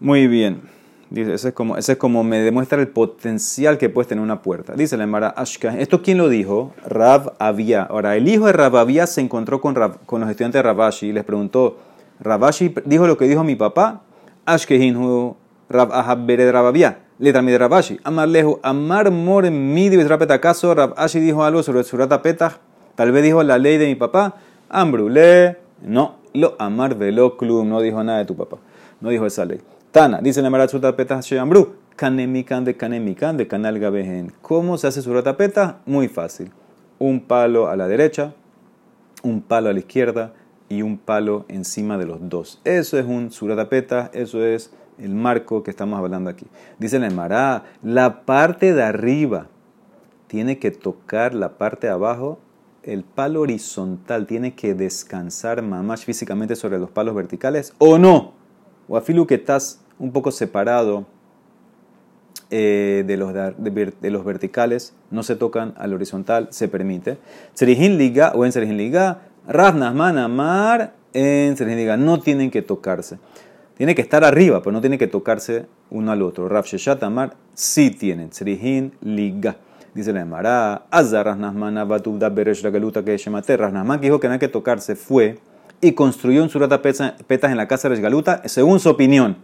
Muy 0.00 0.26
bien. 0.26 0.75
Dice, 1.08 1.34
ese 1.34 1.48
es, 1.48 1.54
como, 1.54 1.76
ese 1.76 1.92
es 1.92 1.98
como 1.98 2.24
me 2.24 2.40
demuestra 2.40 2.80
el 2.80 2.88
potencial 2.88 3.78
que 3.78 3.88
puede 3.88 4.08
tener 4.08 4.24
una 4.24 4.42
puerta. 4.42 4.74
Dice 4.74 4.96
la 4.96 5.04
Emara 5.04 5.28
Ashka. 5.28 5.78
¿Esto 5.78 6.02
quién 6.02 6.18
lo 6.18 6.28
dijo? 6.28 6.72
Rav 6.84 7.34
Avia. 7.38 7.84
Ahora, 7.84 8.16
el 8.16 8.26
hijo 8.26 8.46
de 8.46 8.52
Rav 8.52 8.76
Avia 8.76 9.06
se 9.06 9.20
encontró 9.20 9.60
con, 9.60 9.74
con 10.04 10.20
los 10.20 10.28
estudiantes 10.28 10.58
de 10.58 10.62
Ravashi 10.64 11.06
y 11.06 11.12
les 11.12 11.22
preguntó: 11.22 11.78
¿Ravashi 12.18 12.74
dijo 12.84 13.06
lo 13.06 13.16
que 13.16 13.28
dijo 13.28 13.44
mi 13.44 13.54
papá? 13.54 14.02
Ashkehinhu 14.46 15.36
Rav 15.68 15.92
Ahab 15.92 16.26
Bered 16.26 16.50
Rav 16.50 16.66
Avia. 16.66 16.98
Letra 17.20 17.40
mi 17.40 17.52
de. 17.52 18.00
Amar 18.02 18.28
lejo, 18.28 18.58
amar 18.64 19.10
mor 19.12 19.48
midi 19.50 19.96
¿Acaso 20.00 20.74
Ravashi 20.74 21.20
dijo 21.20 21.44
algo 21.44 21.62
sobre 21.62 21.84
surata 21.84 22.20
petah? 22.20 22.58
Tal 22.96 23.12
vez 23.12 23.22
dijo 23.22 23.44
la 23.44 23.58
ley 23.58 23.78
de 23.78 23.86
mi 23.86 23.94
papá. 23.94 24.34
Ambrule. 24.68 25.56
No, 25.82 26.16
lo 26.34 26.56
amar 26.58 26.96
velo 26.96 27.36
club. 27.36 27.64
No 27.64 27.80
dijo 27.80 28.02
nada 28.02 28.18
de 28.18 28.24
tu 28.24 28.34
papá. 28.34 28.56
No 29.00 29.10
dijo 29.10 29.24
esa 29.24 29.44
ley. 29.44 29.60
Tana, 29.96 30.20
dice 30.20 30.42
la 30.42 30.50
Marat 30.50 30.68
Surata 30.68 31.22
Sheyambru. 31.22 31.74
Kanemikan 31.96 32.66
de 32.66 32.76
Kanemikan 32.76 33.38
de 33.38 33.48
Canal 33.48 33.78
Gabehen. 33.78 34.30
¿Cómo 34.42 34.76
se 34.76 34.88
hace 34.88 35.00
surata 35.00 35.38
peta? 35.38 35.80
Muy 35.86 36.06
fácil. 36.06 36.52
Un 36.98 37.22
palo 37.22 37.68
a 37.68 37.76
la 37.76 37.88
derecha, 37.88 38.34
un 39.22 39.40
palo 39.40 39.70
a 39.70 39.72
la 39.72 39.78
izquierda 39.78 40.34
y 40.68 40.82
un 40.82 40.98
palo 40.98 41.46
encima 41.48 41.96
de 41.96 42.04
los 42.04 42.18
dos. 42.28 42.60
Eso 42.64 42.98
es 42.98 43.06
un 43.06 43.30
suratapeta, 43.30 44.10
eso 44.12 44.44
es 44.44 44.70
el 44.98 45.14
marco 45.14 45.62
que 45.62 45.70
estamos 45.70 45.98
hablando 45.98 46.28
aquí. 46.28 46.44
Dice 46.78 46.98
la 46.98 47.64
la 47.82 48.20
parte 48.26 48.74
de 48.74 48.82
arriba 48.82 49.46
tiene 50.26 50.58
que 50.58 50.72
tocar 50.72 51.32
la 51.32 51.56
parte 51.56 51.86
de 51.86 51.94
abajo, 51.94 52.38
el 52.82 53.02
palo 53.02 53.40
horizontal 53.40 54.26
tiene 54.26 54.54
que 54.54 54.74
descansar 54.74 55.62
más 55.62 56.04
físicamente 56.04 56.54
sobre 56.54 56.78
los 56.78 56.90
palos 56.90 57.14
verticales 57.14 57.72
o 57.78 57.96
no. 57.96 58.34
O 58.88 58.98
afilu 58.98 59.26
que 59.26 59.34
estás 59.36 59.80
un 59.98 60.12
poco 60.12 60.30
separado 60.30 61.06
eh, 62.50 63.02
de, 63.06 63.16
los, 63.16 63.32
de, 63.34 64.10
los 64.10 64.24
verticales, 64.24 64.94
no 65.10 65.22
se 65.22 65.34
tocan 65.36 65.74
al 65.76 65.92
horizontal, 65.92 66.48
se 66.50 66.68
permite. 66.68 67.18
Serijin 67.54 67.98
liga 67.98 68.32
o 68.34 68.44
en 68.44 68.52
Serijin 68.52 68.76
liga, 68.76 69.22
Raznasman 69.48 70.18
amar 70.18 70.92
en 71.12 71.56
Serijin 71.56 71.78
liga, 71.78 71.96
no 71.96 72.20
tienen 72.20 72.50
que 72.50 72.62
tocarse. 72.62 73.18
Tiene 73.76 73.94
que 73.94 74.02
estar 74.02 74.24
arriba, 74.24 74.62
pero 74.62 74.72
no 74.72 74.80
tiene 74.80 74.96
que 74.96 75.06
tocarse 75.06 75.66
uno 75.90 76.12
al 76.12 76.22
otro. 76.22 76.48
Rav 76.48 76.64
Sheshat 76.64 77.02
Amar 77.02 77.34
sí 77.52 77.90
tienen. 77.90 78.32
Serijin 78.32 78.92
liga. 79.02 79.56
Dice 79.92 80.12
la 80.12 80.20
Emara, 80.20 80.86
Azar 80.90 81.26
Rasnasman 81.26 81.76
Abatubda 81.78 82.28
Beresh 82.28 82.62
Galuta 82.62 83.04
que 83.04 83.16
Shemate. 83.18 83.56
Rasnasman 83.56 83.98
que 84.00 84.06
dijo 84.06 84.20
que 84.20 84.28
no 84.28 84.34
hay 84.34 84.38
que 84.38 84.48
tocarse 84.48 84.94
fue 84.94 85.40
y 85.80 85.92
construyó 85.92 86.42
un 86.42 86.48
surata 86.48 86.80
petas 86.80 87.50
en 87.50 87.56
la 87.56 87.68
casa 87.68 87.88
de 87.88 88.00
Galuta, 88.00 88.40
según 88.46 88.80
su 88.80 88.88
opinión. 88.88 89.36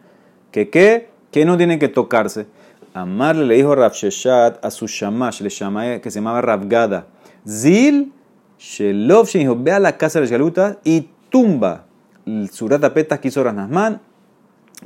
¿Que 0.53 0.71
qué? 0.71 1.09
Que 1.33 1.45
no 1.45 1.57
tienen 1.57 1.81
que 1.81 1.89
tocarse. 1.89 2.47
Amarle 2.95 3.47
le 3.47 3.55
dijo 3.57 3.75
Rav 3.75 3.93
Sheshat 3.93 4.65
a 4.65 4.71
su 4.71 4.87
shamash, 4.87 5.41
le 5.41 5.49
llamaba, 5.49 5.99
que 5.99 6.11
se 6.11 6.21
llamaba 6.21 6.43
Ravgada. 6.43 7.07
Zil, 7.49 8.13
Shelov, 8.59 9.27
dijo, 9.33 9.57
ve 9.59 9.73
a 9.73 9.81
la 9.81 9.97
casa 9.97 10.21
de 10.21 10.29
Galuta 10.29 10.79
y 10.85 11.09
tumba 11.31 11.87
el 12.27 12.51
surata 12.51 12.95
petas 12.95 13.19
que 13.19 13.29
hizo 13.29 13.43
Rasnasman, 13.43 14.01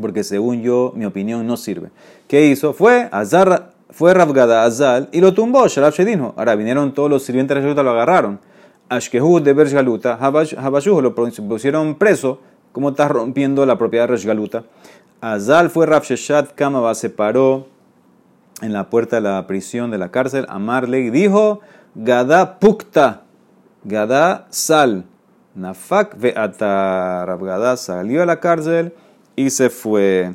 porque 0.01 0.25
según 0.25 0.63
yo, 0.63 0.93
mi 0.95 1.05
opinión 1.05 1.47
no 1.47 1.57
sirve. 1.57 1.91
¿Qué 2.29 2.47
hizo? 2.47 2.73
Fue 2.73 3.09
Azar 3.13 3.73
fue 3.91 4.13
Ravgada 4.15 4.65
Azal 4.65 5.09
y 5.13 5.21
lo 5.21 5.33
tumbó, 5.33 5.67
Shalab 5.69 5.93
Shedinho. 5.93 6.35
Ahora 6.37 6.55
vinieron 6.57 6.93
todos 6.93 7.11
los 7.11 7.23
sirvientes 7.23 7.57
de 7.57 7.63
Galuta, 7.63 7.83
lo 7.83 7.91
agarraron. 7.91 8.41
Ashkehu 8.89 9.41
de 9.41 9.53
Bersh 9.53 9.73
Galuta, 9.73 10.19
lo 10.21 11.15
pusieron 11.15 11.95
preso, 11.97 12.41
como 12.73 12.91
está 12.91 13.09
rompiendo 13.09 13.67
la 13.67 13.77
propiedad 13.77 14.09
de 14.09 14.17
Galuta. 14.19 14.65
Azal 15.21 15.71
fue 15.71 15.87
Rav 15.87 16.03
Sheshat 16.03 16.53
Kamaba, 16.55 16.95
se 16.95 17.11
paró 17.11 17.67
en 18.63 18.73
la 18.73 18.91
puerta 18.91 19.17
de 19.17 19.23
la 19.23 19.47
prisión 19.47 19.91
de 19.91 19.99
la 19.99 20.11
cárcel, 20.11 20.47
amarle 20.49 21.01
y 21.01 21.11
dijo: 21.11 21.61
Gada 21.95 22.59
Pukta, 22.59 23.23
Gada 23.85 24.47
Sal. 24.51 25.05
Nafak 25.55 26.19
ve 26.19 26.35
Ravgada 26.35 27.79
salió 27.79 28.23
a 28.23 28.27
la 28.27 28.41
cárcel 28.41 28.93
y 29.37 29.51
se 29.51 29.71
fue. 29.71 30.35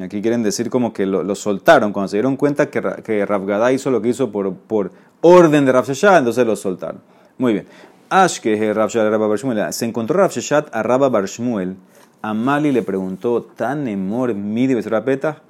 Aquí 0.00 0.20
quieren 0.20 0.42
decir 0.42 0.68
como 0.70 0.92
que 0.92 1.06
lo, 1.06 1.34
soltaron, 1.34 1.92
cuando 1.92 2.08
se 2.08 2.16
dieron 2.16 2.36
cuenta 2.36 2.70
que, 2.70 2.80
que 3.04 3.26
hizo 3.72 3.90
lo 3.90 4.02
que 4.02 4.08
hizo 4.08 4.30
por, 4.30 4.54
por 4.54 4.92
orden 5.20 5.64
de 5.64 5.72
Rav 5.72 5.86
entonces 5.88 6.46
lo 6.46 6.56
soltaron. 6.56 7.00
Muy 7.38 7.52
bien. 7.52 7.66
Rav 8.10 8.88
Shmuel. 8.90 9.72
Se 9.72 9.84
encontró 9.84 10.18
Rav 10.18 10.32
a 10.72 10.82
Rabba 10.82 11.08
Barshmuel. 11.08 11.76
Amali 12.22 12.70
le 12.70 12.82
preguntó, 12.82 13.42
¿tan 13.42 13.88
emor 13.88 14.32
midi 14.34 14.80
Surapeta? 14.80 15.42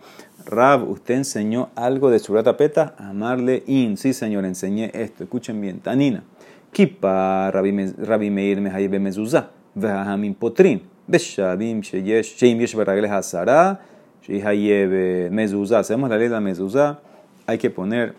Rab, 0.47 0.89
¿usted 0.89 1.17
enseñó 1.17 1.69
algo 1.77 2.11
de 2.11 2.19
Surapeta? 2.19 2.95
Amarle 2.97 3.63
in. 3.67 3.99
Sí, 3.99 4.15
señor, 4.15 4.47
enseñé 4.47 4.91
esto. 4.95 5.25
Escuchen 5.25 5.61
bien. 5.61 5.81
Tanina. 5.81 6.25
Kipa 6.73 7.51
Rabbi 7.51 8.31
Meir 8.31 8.61
Mehayebe 8.61 8.99
Mezuzah. 8.99 9.51
Vehamin 9.75 10.35
Potrin. 10.35 10.83
Beshabim 11.07 11.83
Sheyesh. 11.83 12.37
Sheim 12.37 12.59
Yesh 12.59 12.75
Beragle 12.75 13.09
Hazara. 13.09 13.81
Mezuzá. 15.31 15.79
Hacemos 15.79 16.09
la 16.09 16.17
ley 16.17 16.29
de 16.29 16.35
la 16.35 16.41
mezuzá. 16.41 17.01
Hay 17.47 17.59
que 17.59 17.69
poner 17.69 18.15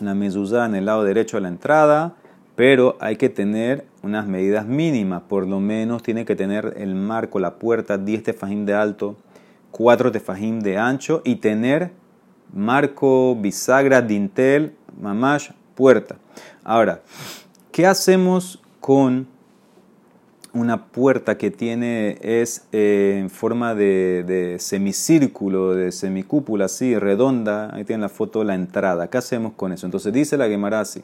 la 0.00 0.14
mezuzá 0.14 0.64
en 0.64 0.76
el 0.76 0.86
lado 0.86 1.04
derecho 1.04 1.36
de 1.36 1.42
la 1.42 1.48
entrada, 1.48 2.14
pero 2.56 2.96
hay 3.00 3.16
que 3.16 3.28
tener 3.28 3.84
unas 4.02 4.26
medidas 4.26 4.66
mínimas. 4.66 5.22
Por 5.22 5.46
lo 5.46 5.60
menos 5.60 6.02
tiene 6.02 6.24
que 6.24 6.36
tener 6.36 6.74
el 6.76 6.94
marco, 6.94 7.38
la 7.38 7.54
puerta, 7.58 7.98
10 7.98 8.22
tefajín 8.22 8.66
de 8.66 8.74
alto, 8.74 9.16
4 9.70 10.12
tefajín 10.12 10.60
de 10.60 10.78
ancho 10.78 11.22
y 11.24 11.36
tener 11.36 11.92
marco, 12.52 13.36
bisagra, 13.36 14.02
dintel, 14.02 14.74
mamash, 15.00 15.50
puerta. 15.74 16.16
Ahora, 16.64 17.00
¿qué 17.72 17.86
hacemos 17.86 18.60
con 18.80 19.28
una 20.52 20.86
puerta 20.86 21.38
que 21.38 21.50
tiene, 21.50 22.18
es 22.22 22.66
eh, 22.72 23.18
en 23.20 23.30
forma 23.30 23.74
de, 23.74 24.56
semicírculo, 24.58 25.74
de 25.74 25.92
semicúpula, 25.92 26.64
así, 26.64 26.98
redonda. 26.98 27.74
Ahí 27.74 27.84
tienen 27.84 28.02
la 28.02 28.08
foto 28.08 28.40
de 28.40 28.46
la 28.46 28.54
entrada. 28.54 29.08
¿Qué 29.08 29.18
hacemos 29.18 29.52
con 29.54 29.72
eso? 29.72 29.86
Entonces 29.86 30.12
dice 30.12 30.36
la 30.36 30.48
Gemara 30.48 30.80
así. 30.80 31.02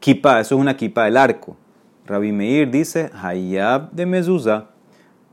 Kipa, 0.00 0.40
eso 0.40 0.54
es 0.54 0.60
una 0.60 0.76
kipa, 0.76 1.06
el 1.06 1.16
arco. 1.16 1.56
Rabbi 2.08 2.32
Meir 2.32 2.70
dice 2.70 3.10
Hayab 3.14 3.92
de 3.92 4.06
Mezuzah. 4.06 4.70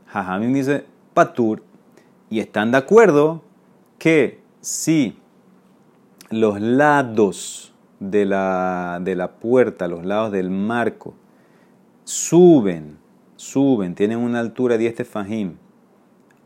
Jajamim 0.06 0.52
dice 0.52 0.84
Patur. 1.14 1.62
Y 2.30 2.40
están 2.40 2.70
de 2.70 2.78
acuerdo 2.78 3.42
que 3.98 4.40
si 4.60 5.18
los 6.30 6.60
lados 6.60 7.74
de 7.98 8.24
la, 8.26 9.00
de 9.02 9.16
la 9.16 9.32
puerta, 9.32 9.88
los 9.88 10.04
lados 10.04 10.32
del 10.32 10.50
marco, 10.50 11.14
suben 12.04 12.98
suben, 13.36 13.94
tienen 13.94 14.18
una 14.18 14.40
altura 14.40 14.74
de 14.74 14.84
10 14.84 14.96
tefajim. 14.96 15.56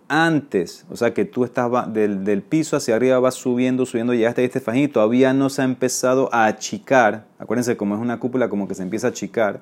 Antes, 0.09 0.85
o 0.91 0.97
sea 0.97 1.15
que 1.15 1.25
tú 1.25 1.45
estás 1.45 1.71
del, 1.93 2.25
del, 2.25 2.43
piso 2.43 2.77
hacia 2.77 2.97
arriba, 2.97 3.21
vas 3.21 3.37
subiendo, 3.37 3.87
subiendo, 3.87 4.13
llegaste 4.13 4.41
a 4.41 4.43
10 4.43 4.53
tefajim 4.53 4.85
y 4.85 4.89
todavía 4.89 5.33
no 5.33 5.49
se 5.49 5.63
ha 5.63 5.65
empezado 5.65 6.29
a 6.33 6.47
achicar. 6.47 7.27
Acuérdense, 7.39 7.77
como 7.77 7.95
es 7.95 8.01
una 8.01 8.19
cúpula, 8.19 8.49
como 8.49 8.67
que 8.67 8.75
se 8.75 8.83
empieza 8.83 9.07
a 9.07 9.11
achicar. 9.11 9.61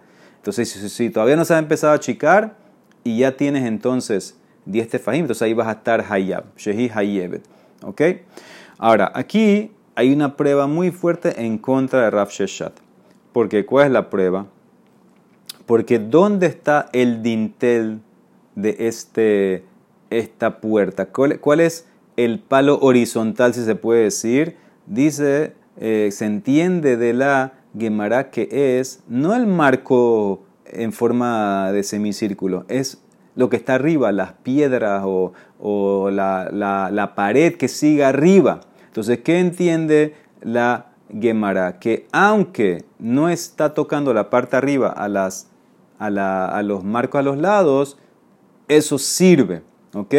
Entonces, 0.48 0.90
si, 0.90 1.10
todavía 1.10 1.36
no 1.36 1.44
se 1.44 1.52
ha 1.52 1.58
empezado 1.58 1.92
a 1.92 1.96
achicar 1.96 2.56
y 3.04 3.18
ya 3.18 3.36
tienes 3.36 3.66
entonces 3.66 4.34
10 4.64 4.88
tefajim, 4.88 5.20
entonces 5.20 5.42
ahí 5.42 5.52
vas 5.52 5.68
a 5.68 5.72
estar 5.72 6.02
hayab, 6.08 6.44
shehi 6.56 6.90
hayebet. 6.94 7.42
¿Ok? 7.82 8.00
Ahora, 8.78 9.12
aquí 9.14 9.72
hay 9.94 10.10
una 10.10 10.38
prueba 10.38 10.66
muy 10.66 10.90
fuerte 10.90 11.44
en 11.44 11.58
contra 11.58 12.04
de 12.04 12.10
Rav 12.10 12.30
Sheshat. 12.30 12.72
Porque, 13.34 13.66
¿cuál 13.66 13.88
es 13.88 13.92
la 13.92 14.08
prueba? 14.08 14.46
Porque 15.66 15.98
¿dónde 15.98 16.46
está 16.46 16.88
el 16.94 17.22
dintel 17.22 18.00
de 18.54 18.74
este, 18.78 19.64
esta 20.08 20.62
puerta? 20.62 21.10
¿Cuál, 21.10 21.60
es 21.60 21.86
el 22.16 22.38
palo 22.38 22.78
horizontal, 22.80 23.52
si 23.52 23.66
se 23.66 23.74
puede 23.74 24.04
decir? 24.04 24.56
Dice, 24.86 25.52
eh, 25.76 26.08
se 26.10 26.24
entiende 26.24 26.96
de 26.96 27.12
la 27.12 27.57
Gemara 27.78 28.30
que 28.30 28.78
es 28.78 29.02
no 29.08 29.34
el 29.34 29.46
marco 29.46 30.44
en 30.66 30.92
forma 30.92 31.72
de 31.72 31.82
semicírculo, 31.82 32.64
es 32.68 33.02
lo 33.34 33.48
que 33.48 33.56
está 33.56 33.76
arriba, 33.76 34.10
las 34.10 34.32
piedras 34.32 35.02
o, 35.04 36.10
la, 36.10 36.48
la, 36.50 37.14
pared 37.14 37.54
que 37.54 37.68
sigue 37.68 38.04
arriba. 38.04 38.60
Entonces, 38.86 39.20
¿qué 39.20 39.38
entiende 39.38 40.14
la 40.42 40.86
Gemara? 41.08 41.78
Que 41.78 42.06
aunque 42.10 42.84
no 42.98 43.28
está 43.28 43.74
tocando 43.74 44.12
la 44.12 44.28
parte 44.28 44.56
arriba 44.56 44.88
a 44.88 45.08
las 45.08 45.48
a, 45.98 46.62
los 46.62 46.84
marcos 46.84 47.20
a 47.20 47.22
los 47.22 47.38
lados, 47.38 47.96
eso 48.66 48.98
sirve. 48.98 49.62
¿Ok? 49.94 50.14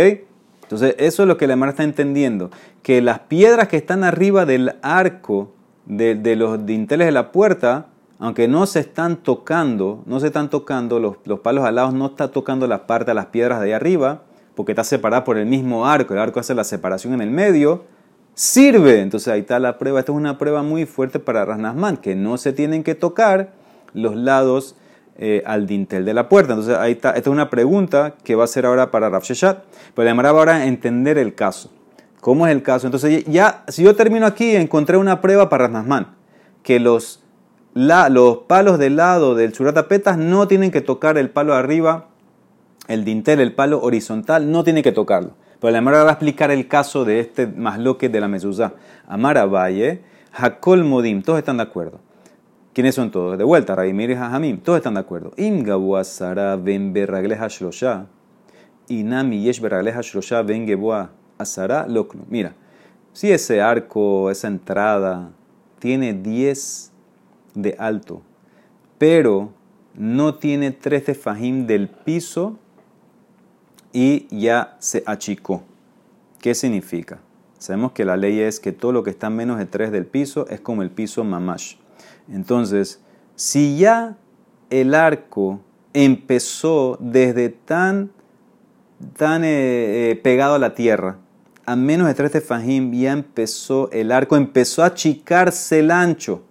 Entonces, 0.63 0.95
eso 0.97 1.23
es 1.23 1.27
lo 1.27 1.37
que 1.37 1.47
la 1.47 1.53
Gemara 1.53 1.71
está 1.71 1.83
entendiendo. 1.83 2.51
Que 2.83 3.01
las 3.01 3.19
piedras 3.19 3.67
que 3.67 3.77
están 3.77 4.03
arriba 4.03 4.45
del 4.45 4.75
arco 4.81 5.51
de, 5.89 6.35
los 6.35 6.65
dinteles 6.65 7.07
de 7.07 7.11
la 7.11 7.31
puerta, 7.31 7.87
aunque 8.19 8.47
no 8.47 8.65
se 8.65 8.79
están 8.79 9.17
tocando, 9.17 10.03
no 10.05 10.19
se 10.19 10.27
están 10.27 10.49
tocando, 10.49 10.99
los, 10.99 11.17
los 11.25 11.39
palos 11.41 11.65
alados 11.65 11.93
no 11.93 12.05
está 12.07 12.29
tocando 12.29 12.67
la 12.67 12.87
parte 12.87 13.11
de 13.11 13.15
las 13.15 13.27
piedras 13.27 13.59
de 13.59 13.67
ahí 13.67 13.71
arriba, 13.73 14.21
porque 14.55 14.71
está 14.71 14.83
separada 14.83 15.23
por 15.23 15.37
el 15.37 15.45
mismo 15.45 15.85
arco, 15.85 16.13
el 16.13 16.19
arco 16.19 16.39
hace 16.39 16.53
la 16.53 16.63
separación 16.63 17.13
en 17.13 17.21
el 17.21 17.31
medio, 17.31 17.83
sirve. 18.33 19.01
Entonces 19.01 19.27
ahí 19.27 19.41
está 19.41 19.59
la 19.59 19.77
prueba. 19.77 19.99
Esta 19.99 20.11
es 20.11 20.17
una 20.17 20.37
prueba 20.37 20.63
muy 20.63 20.85
fuerte 20.85 21.19
para 21.19 21.43
Rasnasman, 21.45 21.97
que 21.97 22.15
no 22.15 22.37
se 22.37 22.53
tienen 22.53 22.83
que 22.83 22.95
tocar 22.95 23.51
los 23.93 24.15
lados 24.15 24.75
eh, 25.17 25.43
al 25.45 25.67
dintel 25.67 26.05
de 26.05 26.13
la 26.13 26.29
puerta. 26.29 26.53
Entonces, 26.53 26.77
ahí 26.77 26.93
está. 26.93 27.09
Esta 27.09 27.29
es 27.29 27.33
una 27.33 27.49
pregunta 27.49 28.15
que 28.23 28.35
va 28.35 28.45
a 28.45 28.47
ser 28.47 28.65
ahora 28.65 28.91
para 28.91 29.09
Rav 29.09 29.23
Sheshat. 29.23 29.63
Pero 29.93 30.07
además 30.07 30.25
ahora 30.27 30.55
a 30.55 30.65
entender 30.65 31.17
el 31.17 31.35
caso. 31.35 31.71
¿Cómo 32.21 32.47
es 32.47 32.51
el 32.51 32.63
caso? 32.63 32.87
Entonces, 32.87 33.23
ya, 33.25 33.63
si 33.67 33.83
yo 33.83 33.95
termino 33.95 34.25
aquí, 34.25 34.55
encontré 34.55 34.97
una 34.97 35.21
prueba 35.21 35.49
para 35.49 35.65
Rasnasman. 35.65 36.15
Que 36.63 36.79
los, 36.79 37.23
los 37.73 38.37
palos 38.47 38.77
del 38.77 38.97
lado 38.97 39.35
del 39.35 39.53
churatapetas 39.53 40.17
no 40.17 40.47
tienen 40.47 40.71
que 40.71 40.81
tocar 40.81 41.17
el 41.17 41.29
palo 41.29 41.53
de 41.53 41.59
arriba, 41.59 42.07
el 42.87 43.05
dintel, 43.05 43.39
el 43.39 43.53
palo 43.53 43.81
horizontal, 43.81 44.51
no 44.51 44.63
tiene 44.63 44.83
que 44.83 44.91
tocarlo. 44.91 45.31
Pero 45.61 45.71
la 45.71 45.81
va 45.81 46.09
a 46.09 46.11
explicar 46.11 46.51
el 46.51 46.67
caso 46.67 47.05
de 47.05 47.19
este 47.19 47.47
masloque 47.47 48.09
de 48.09 48.19
la 48.19 48.27
mezuzá. 48.27 48.73
Amara 49.07 49.45
Valle, 49.45 50.01
Hakol 50.33 50.83
Modim, 50.83 51.21
todos 51.21 51.39
están 51.39 51.57
de 51.57 51.63
acuerdo. 51.63 51.99
¿Quiénes 52.73 52.95
son 52.95 53.11
todos? 53.11 53.37
De 53.37 53.43
vuelta, 53.43 53.75
Raimir 53.75 54.11
y 54.11 54.15
Jajamim. 54.15 54.59
Todos 54.59 54.77
están 54.77 54.93
de 54.93 55.01
acuerdo. 55.01 55.33
Asara 61.39 61.87
loklu. 61.87 62.21
Mira, 62.29 62.53
si 63.13 63.31
ese 63.31 63.61
arco, 63.61 64.29
esa 64.29 64.47
entrada, 64.47 65.31
tiene 65.79 66.13
10 66.13 66.91
de 67.55 67.75
alto, 67.79 68.21
pero 68.97 69.51
no 69.95 70.35
tiene 70.35 70.71
3 70.71 71.07
de 71.07 71.15
fajim 71.15 71.65
del 71.65 71.89
piso 71.89 72.57
y 73.91 74.27
ya 74.29 74.75
se 74.79 75.03
achicó. 75.05 75.63
¿Qué 76.39 76.53
significa? 76.53 77.19
Sabemos 77.57 77.91
que 77.91 78.05
la 78.05 78.15
ley 78.15 78.39
es 78.39 78.59
que 78.59 78.71
todo 78.71 78.91
lo 78.91 79.03
que 79.03 79.09
está 79.09 79.29
menos 79.29 79.57
de 79.57 79.65
3 79.65 79.91
del 79.91 80.05
piso 80.05 80.47
es 80.49 80.61
como 80.61 80.81
el 80.81 80.91
piso 80.91 81.23
mamash. 81.23 81.75
Entonces, 82.31 83.01
si 83.35 83.77
ya 83.77 84.15
el 84.69 84.93
arco 84.93 85.59
empezó 85.93 86.97
desde 87.01 87.49
tan, 87.49 88.11
tan 89.17 89.43
eh, 89.43 90.11
eh, 90.11 90.15
pegado 90.21 90.55
a 90.55 90.59
la 90.59 90.75
tierra, 90.75 91.17
a 91.69 91.75
menos 91.75 92.07
de 92.07 92.15
3 92.15 92.31
tefajim 92.31 92.91
ya 92.93 93.11
empezó 93.11 93.91
el 93.91 94.11
arco, 94.11 94.35
empezó 94.35 94.81
a 94.81 94.87
achicarse 94.87 95.77
el 95.77 95.91
ancho. 95.91 96.41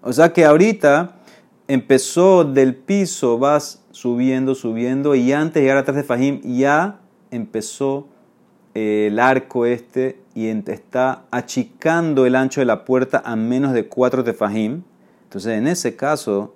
O 0.00 0.14
sea 0.14 0.32
que 0.32 0.46
ahorita 0.46 1.16
empezó 1.68 2.42
del 2.42 2.74
piso, 2.74 3.38
vas 3.38 3.84
subiendo, 3.90 4.54
subiendo, 4.54 5.14
y 5.14 5.30
antes 5.30 5.56
de 5.56 5.60
llegar 5.60 5.76
a 5.76 5.84
3 5.84 5.98
tefajim 5.98 6.40
ya 6.40 7.00
empezó 7.30 8.08
eh, 8.74 9.08
el 9.10 9.18
arco 9.18 9.66
este 9.66 10.18
y 10.34 10.46
está 10.48 11.24
achicando 11.30 12.24
el 12.24 12.34
ancho 12.34 12.62
de 12.62 12.64
la 12.64 12.86
puerta 12.86 13.20
a 13.26 13.36
menos 13.36 13.74
de 13.74 13.88
4 13.88 14.24
tefajim. 14.24 14.84
Entonces, 15.24 15.58
en 15.58 15.66
ese 15.66 15.96
caso, 15.96 16.54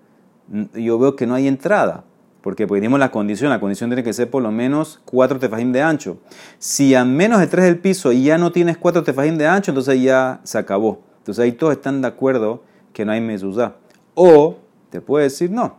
yo 0.72 0.98
veo 0.98 1.16
que 1.16 1.26
no 1.26 1.34
hay 1.34 1.48
entrada. 1.48 2.04
Porque 2.46 2.64
pues 2.68 2.80
dimos 2.80 3.00
la 3.00 3.10
condición, 3.10 3.50
la 3.50 3.58
condición 3.58 3.90
tiene 3.90 4.04
que 4.04 4.12
ser 4.12 4.30
por 4.30 4.40
lo 4.40 4.52
menos 4.52 5.00
4 5.06 5.40
tefajim 5.40 5.72
de 5.72 5.82
ancho. 5.82 6.18
Si 6.60 6.94
a 6.94 7.04
menos 7.04 7.40
de 7.40 7.48
3 7.48 7.64
del 7.64 7.80
piso 7.80 8.12
ya 8.12 8.38
no 8.38 8.52
tienes 8.52 8.76
4 8.76 9.02
tefajim 9.02 9.36
de 9.36 9.48
ancho, 9.48 9.72
entonces 9.72 10.00
ya 10.00 10.38
se 10.44 10.56
acabó. 10.56 11.00
Entonces 11.18 11.42
ahí 11.42 11.50
todos 11.50 11.72
están 11.72 12.02
de 12.02 12.06
acuerdo 12.06 12.62
que 12.92 13.04
no 13.04 13.10
hay 13.10 13.20
mezuzá. 13.20 13.74
O 14.14 14.58
te 14.90 15.00
puede 15.00 15.24
decir 15.24 15.50
no. 15.50 15.78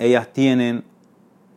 Ellas 0.00 0.32
tienen 0.32 0.82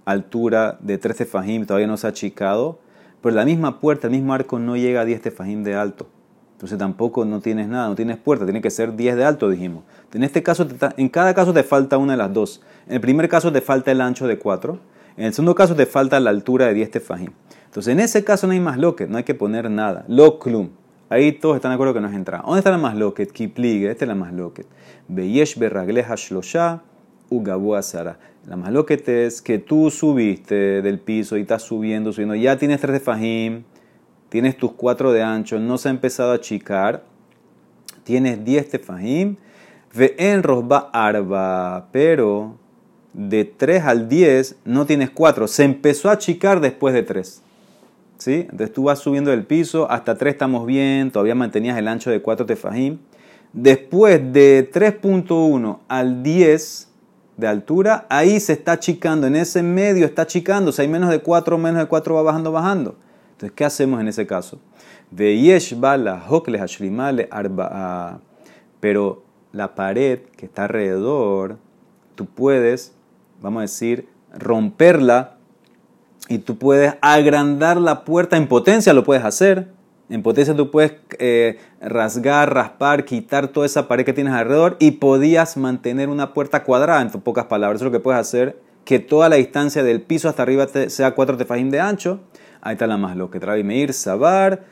altura 0.06 0.78
de 0.82 1.00
3 1.00 1.18
tefajim, 1.18 1.66
todavía 1.66 1.88
no 1.88 1.98
se 1.98 2.06
ha 2.06 2.12
achicado, 2.12 2.78
pero 3.24 3.34
la 3.34 3.44
misma 3.44 3.80
puerta, 3.80 4.06
el 4.06 4.14
mismo 4.14 4.36
arco 4.36 4.60
no 4.60 4.78
llega 4.78 5.02
a 5.02 5.06
10 5.06 5.20
tefajim 5.20 5.64
de 5.64 5.74
alto. 5.74 6.06
Entonces 6.56 6.78
tampoco 6.78 7.26
no 7.26 7.42
tienes 7.42 7.68
nada, 7.68 7.90
no 7.90 7.96
tienes 7.96 8.16
puerta, 8.16 8.46
tiene 8.46 8.62
que 8.62 8.70
ser 8.70 8.96
10 8.96 9.18
de 9.18 9.26
alto, 9.26 9.50
dijimos. 9.50 9.84
En 10.14 10.24
este 10.24 10.42
caso, 10.42 10.66
en 10.96 11.10
cada 11.10 11.34
caso 11.34 11.52
te 11.52 11.64
falta 11.64 11.98
una 11.98 12.14
de 12.14 12.18
las 12.18 12.34
dos. 12.34 12.62
En 12.88 12.94
el 12.94 13.02
primer 13.02 13.28
caso 13.28 13.52
te 13.52 13.60
falta 13.60 13.92
el 13.92 14.00
ancho 14.00 14.26
de 14.26 14.40
4, 14.40 14.80
en 15.18 15.26
el 15.26 15.34
segundo 15.34 15.54
caso 15.54 15.76
te 15.76 15.86
falta 15.86 16.18
la 16.22 16.30
altura 16.30 16.68
de 16.68 16.74
10 16.76 16.92
tefajim. 16.92 17.32
Entonces 17.66 17.92
en 17.92 18.00
ese 18.00 18.24
caso 18.24 18.48
no 18.48 18.54
hay 18.54 18.62
más 18.62 18.78
loquet, 18.78 19.10
no 19.10 19.18
hay 19.18 19.26
que 19.26 19.36
poner 19.36 19.70
nada. 19.70 20.06
Loklum. 20.08 20.70
Ahí 21.10 21.34
todos 21.34 21.58
están 21.58 21.72
de 21.72 21.74
acuerdo 21.76 21.94
que 21.94 22.00
no 22.00 22.08
es 22.08 22.16
entrada. 22.16 22.44
¿Dónde 22.46 22.60
está 22.60 22.72
la 22.72 22.78
más 22.78 22.96
loquet? 22.96 23.34
Kipligue, 23.34 23.92
esta 23.92 24.06
es 24.06 24.10
la 24.10 24.16
más 24.16 24.32
loquet. 24.32 24.66
Beyesh 25.10 25.60
berragleja 25.60 26.16
shlosha 26.16 26.84
ugabu 27.30 27.76
asara. 27.76 28.18
La 28.48 28.56
más 28.56 28.72
loquet 28.72 29.08
es 29.10 29.42
que 29.42 29.60
tú 29.60 29.92
subiste 29.92 30.82
del 30.82 31.00
piso 31.00 31.36
y 31.36 31.42
estás 31.42 31.64
subiendo, 31.64 32.14
subiendo. 32.14 32.36
Ya 32.36 32.58
tienes 32.58 32.80
3 32.80 33.00
tefajim 33.00 33.64
tienes 34.36 34.58
tus 34.58 34.74
4 34.74 35.14
de 35.14 35.24
ancho, 35.24 35.60
no 35.60 35.78
se 35.78 35.88
ha 35.88 35.92
empezado 35.92 36.34
a 36.34 36.36
achicar, 36.36 37.06
tienes 38.04 38.44
10 38.44 38.68
tefajim, 38.68 39.38
ve 39.94 40.14
en 40.18 40.44
rosba 40.44 40.90
arba, 40.92 41.88
pero 41.94 42.58
de 43.14 43.46
3 43.46 43.86
al 43.86 44.10
10 44.10 44.58
no 44.66 44.86
tienes 44.86 45.10
4, 45.12 45.48
se 45.48 45.64
empezó 45.64 46.10
a 46.10 46.16
achicar 46.16 46.60
después 46.60 46.94
de 46.94 47.04
3. 47.04 47.44
¿Sí? 48.18 48.34
Entonces 48.52 48.74
tú 48.74 48.84
vas 48.84 49.00
subiendo 49.00 49.32
del 49.32 49.46
piso, 49.46 49.90
hasta 49.90 50.18
3 50.18 50.34
estamos 50.34 50.66
bien, 50.66 51.12
todavía 51.12 51.34
mantenías 51.34 51.78
el 51.78 51.88
ancho 51.88 52.12
de 52.12 52.22
4 52.22 52.46
tefajim. 52.46 52.98
Después 53.54 54.34
de 54.34 54.70
3.1 54.70 55.80
al 55.88 56.24
10 56.24 56.90
de 57.38 57.48
altura, 57.48 58.06
ahí 58.10 58.42
se 58.42 58.52
está 58.52 58.74
achicando, 58.74 59.28
en 59.28 59.38
ese 59.38 59.64
medio 59.64 60.06
está 60.06 60.24
achicando, 60.24 60.74
si 60.74 60.82
hay 60.82 60.90
menos 60.90 61.10
de 61.10 61.20
4, 61.20 61.58
menos 61.58 61.80
de 61.80 61.88
4 61.88 62.16
va 62.16 62.22
bajando, 62.22 62.52
bajando. 62.52 62.96
Entonces, 63.36 63.52
¿qué 63.54 63.66
hacemos 63.66 64.00
en 64.00 64.08
ese 64.08 64.26
caso? 64.26 64.60
Pero 68.80 69.24
la 69.52 69.76
pared 69.76 70.20
que 70.38 70.46
está 70.46 70.64
alrededor, 70.64 71.58
tú 72.16 72.26
puedes, 72.28 72.94
vamos 73.42 73.60
a 73.60 73.62
decir, 73.64 74.08
romperla 74.34 75.36
y 76.30 76.38
tú 76.38 76.58
puedes 76.58 76.96
agrandar 77.02 77.76
la 77.76 78.06
puerta 78.06 78.38
en 78.38 78.48
potencia, 78.48 78.94
lo 78.94 79.04
puedes 79.04 79.26
hacer. 79.26 79.68
En 80.08 80.24
potencia 80.24 80.56
tú 80.56 80.72
puedes 80.72 80.94
eh, 81.20 81.60
rasgar, 81.82 82.54
raspar, 82.54 83.04
quitar 83.04 83.50
toda 83.50 83.66
esa 83.66 83.90
pared 83.90 84.06
que 84.06 84.14
tienes 84.14 84.34
alrededor 84.34 84.78
y 84.80 84.92
podías 84.92 85.58
mantener 85.58 86.08
una 86.08 86.34
puerta 86.34 86.64
cuadrada, 86.64 87.02
en 87.02 87.10
pocas 87.10 87.46
palabras. 87.46 87.82
Eso 87.82 87.88
es 87.88 87.92
lo 87.92 87.98
que 87.98 88.04
puedes 88.04 88.22
hacer, 88.22 88.62
que 88.86 89.00
toda 89.00 89.28
la 89.28 89.36
distancia 89.36 89.84
del 89.84 90.02
piso 90.02 90.30
hasta 90.30 90.44
arriba 90.44 90.68
sea 90.88 91.16
4 91.16 91.36
tefajim 91.36 91.70
de 91.70 91.82
ancho 91.82 92.22
Ahí 92.66 92.74
está 92.74 92.88
la 92.88 92.98
más 92.98 93.16
lo 93.16 93.30
que 93.30 93.40
trae 93.40 93.64
Meir 93.64 93.94
Sabar, 93.94 94.64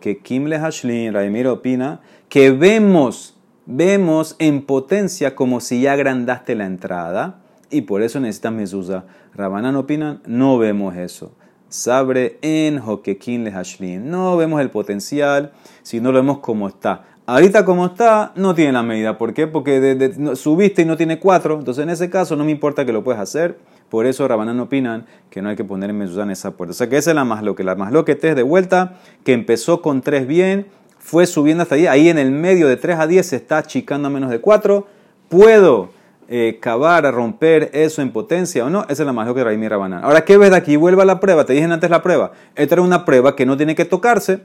que 0.00 0.18
Kimle 0.18 0.56
Hashlin, 0.56 1.12
Meir 1.32 1.48
opina 1.48 2.00
que 2.28 2.52
vemos, 2.52 3.36
vemos 3.66 4.36
en 4.38 4.62
potencia 4.62 5.34
como 5.34 5.58
si 5.58 5.82
ya 5.82 5.94
agrandaste 5.94 6.54
la 6.54 6.66
entrada 6.66 7.40
y 7.70 7.80
por 7.80 8.02
eso 8.02 8.20
necesitas 8.20 8.52
mezuzá. 8.52 9.06
Rabanan 9.34 9.74
opinan, 9.74 10.22
no 10.26 10.58
vemos 10.58 10.94
eso. 10.94 11.32
Sabre 11.68 12.38
en 12.40 12.78
Hokekin 12.78 13.50
Hashlin. 13.50 14.08
No 14.08 14.36
vemos 14.36 14.60
el 14.60 14.70
potencial, 14.70 15.50
sino 15.82 16.12
lo 16.12 16.18
vemos 16.18 16.38
como 16.38 16.68
está. 16.68 17.02
Ahorita 17.26 17.64
como 17.64 17.86
está, 17.86 18.32
no 18.36 18.54
tiene 18.54 18.70
la 18.70 18.84
medida. 18.84 19.18
¿Por 19.18 19.34
qué? 19.34 19.48
Porque 19.48 20.12
subiste 20.36 20.82
y 20.82 20.84
no 20.84 20.96
tiene 20.96 21.18
cuatro. 21.18 21.58
Entonces 21.58 21.82
en 21.82 21.90
ese 21.90 22.08
caso 22.10 22.36
no 22.36 22.44
me 22.44 22.52
importa 22.52 22.86
que 22.86 22.92
lo 22.92 23.02
puedas 23.02 23.22
hacer. 23.22 23.58
Por 23.88 24.06
eso 24.06 24.26
Rabanán 24.26 24.58
opinan 24.60 25.06
que 25.30 25.42
no 25.42 25.48
hay 25.48 25.56
que 25.56 25.64
poner 25.64 25.90
en 25.90 26.02
en 26.02 26.30
esa 26.30 26.52
puerta. 26.52 26.72
O 26.72 26.74
sea 26.74 26.88
que 26.88 26.96
esa 26.96 27.10
es 27.10 27.14
la 27.16 27.24
más 27.24 27.42
lo 27.42 27.54
que 27.54 27.64
la 27.64 27.74
más 27.74 27.92
lo 27.92 28.04
que 28.04 28.14
te 28.14 28.30
es 28.30 28.36
de 28.36 28.42
vuelta, 28.42 28.94
que 29.24 29.32
empezó 29.32 29.82
con 29.82 30.00
3 30.00 30.26
bien, 30.26 30.66
fue 31.04 31.26
subiendo 31.26 31.62
hasta 31.62 31.74
ahí. 31.74 31.86
Ahí 31.86 32.08
en 32.08 32.18
el 32.18 32.30
medio 32.30 32.66
de 32.66 32.76
3 32.76 32.98
a 32.98 33.06
10 33.06 33.26
se 33.26 33.36
está 33.36 33.58
achicando 33.58 34.08
a 34.08 34.10
menos 34.10 34.30
de 34.30 34.40
4. 34.40 34.86
¿Puedo 35.28 35.90
eh, 36.28 36.58
cavar, 36.60 37.04
a 37.04 37.10
romper 37.10 37.70
eso 37.74 38.00
en 38.00 38.10
potencia 38.10 38.64
o 38.64 38.70
no? 38.70 38.84
Esa 38.84 39.02
es 39.02 39.06
la 39.06 39.12
más 39.12 39.26
lo 39.26 39.34
que 39.34 39.42
trae 39.42 39.58
mi 39.58 39.68
Rabanán. 39.68 40.02
Ahora, 40.02 40.24
¿qué 40.24 40.38
ves 40.38 40.50
de 40.50 40.56
aquí? 40.56 40.76
Vuelva 40.76 41.02
a 41.02 41.06
la 41.06 41.20
prueba. 41.20 41.44
Te 41.44 41.52
dije 41.52 41.64
antes 41.66 41.90
la 41.90 42.02
prueba. 42.02 42.32
Esta 42.56 42.76
era 42.76 42.82
una 42.82 43.04
prueba 43.04 43.36
que 43.36 43.44
no 43.44 43.58
tiene 43.58 43.74
que 43.74 43.84
tocarse. 43.84 44.40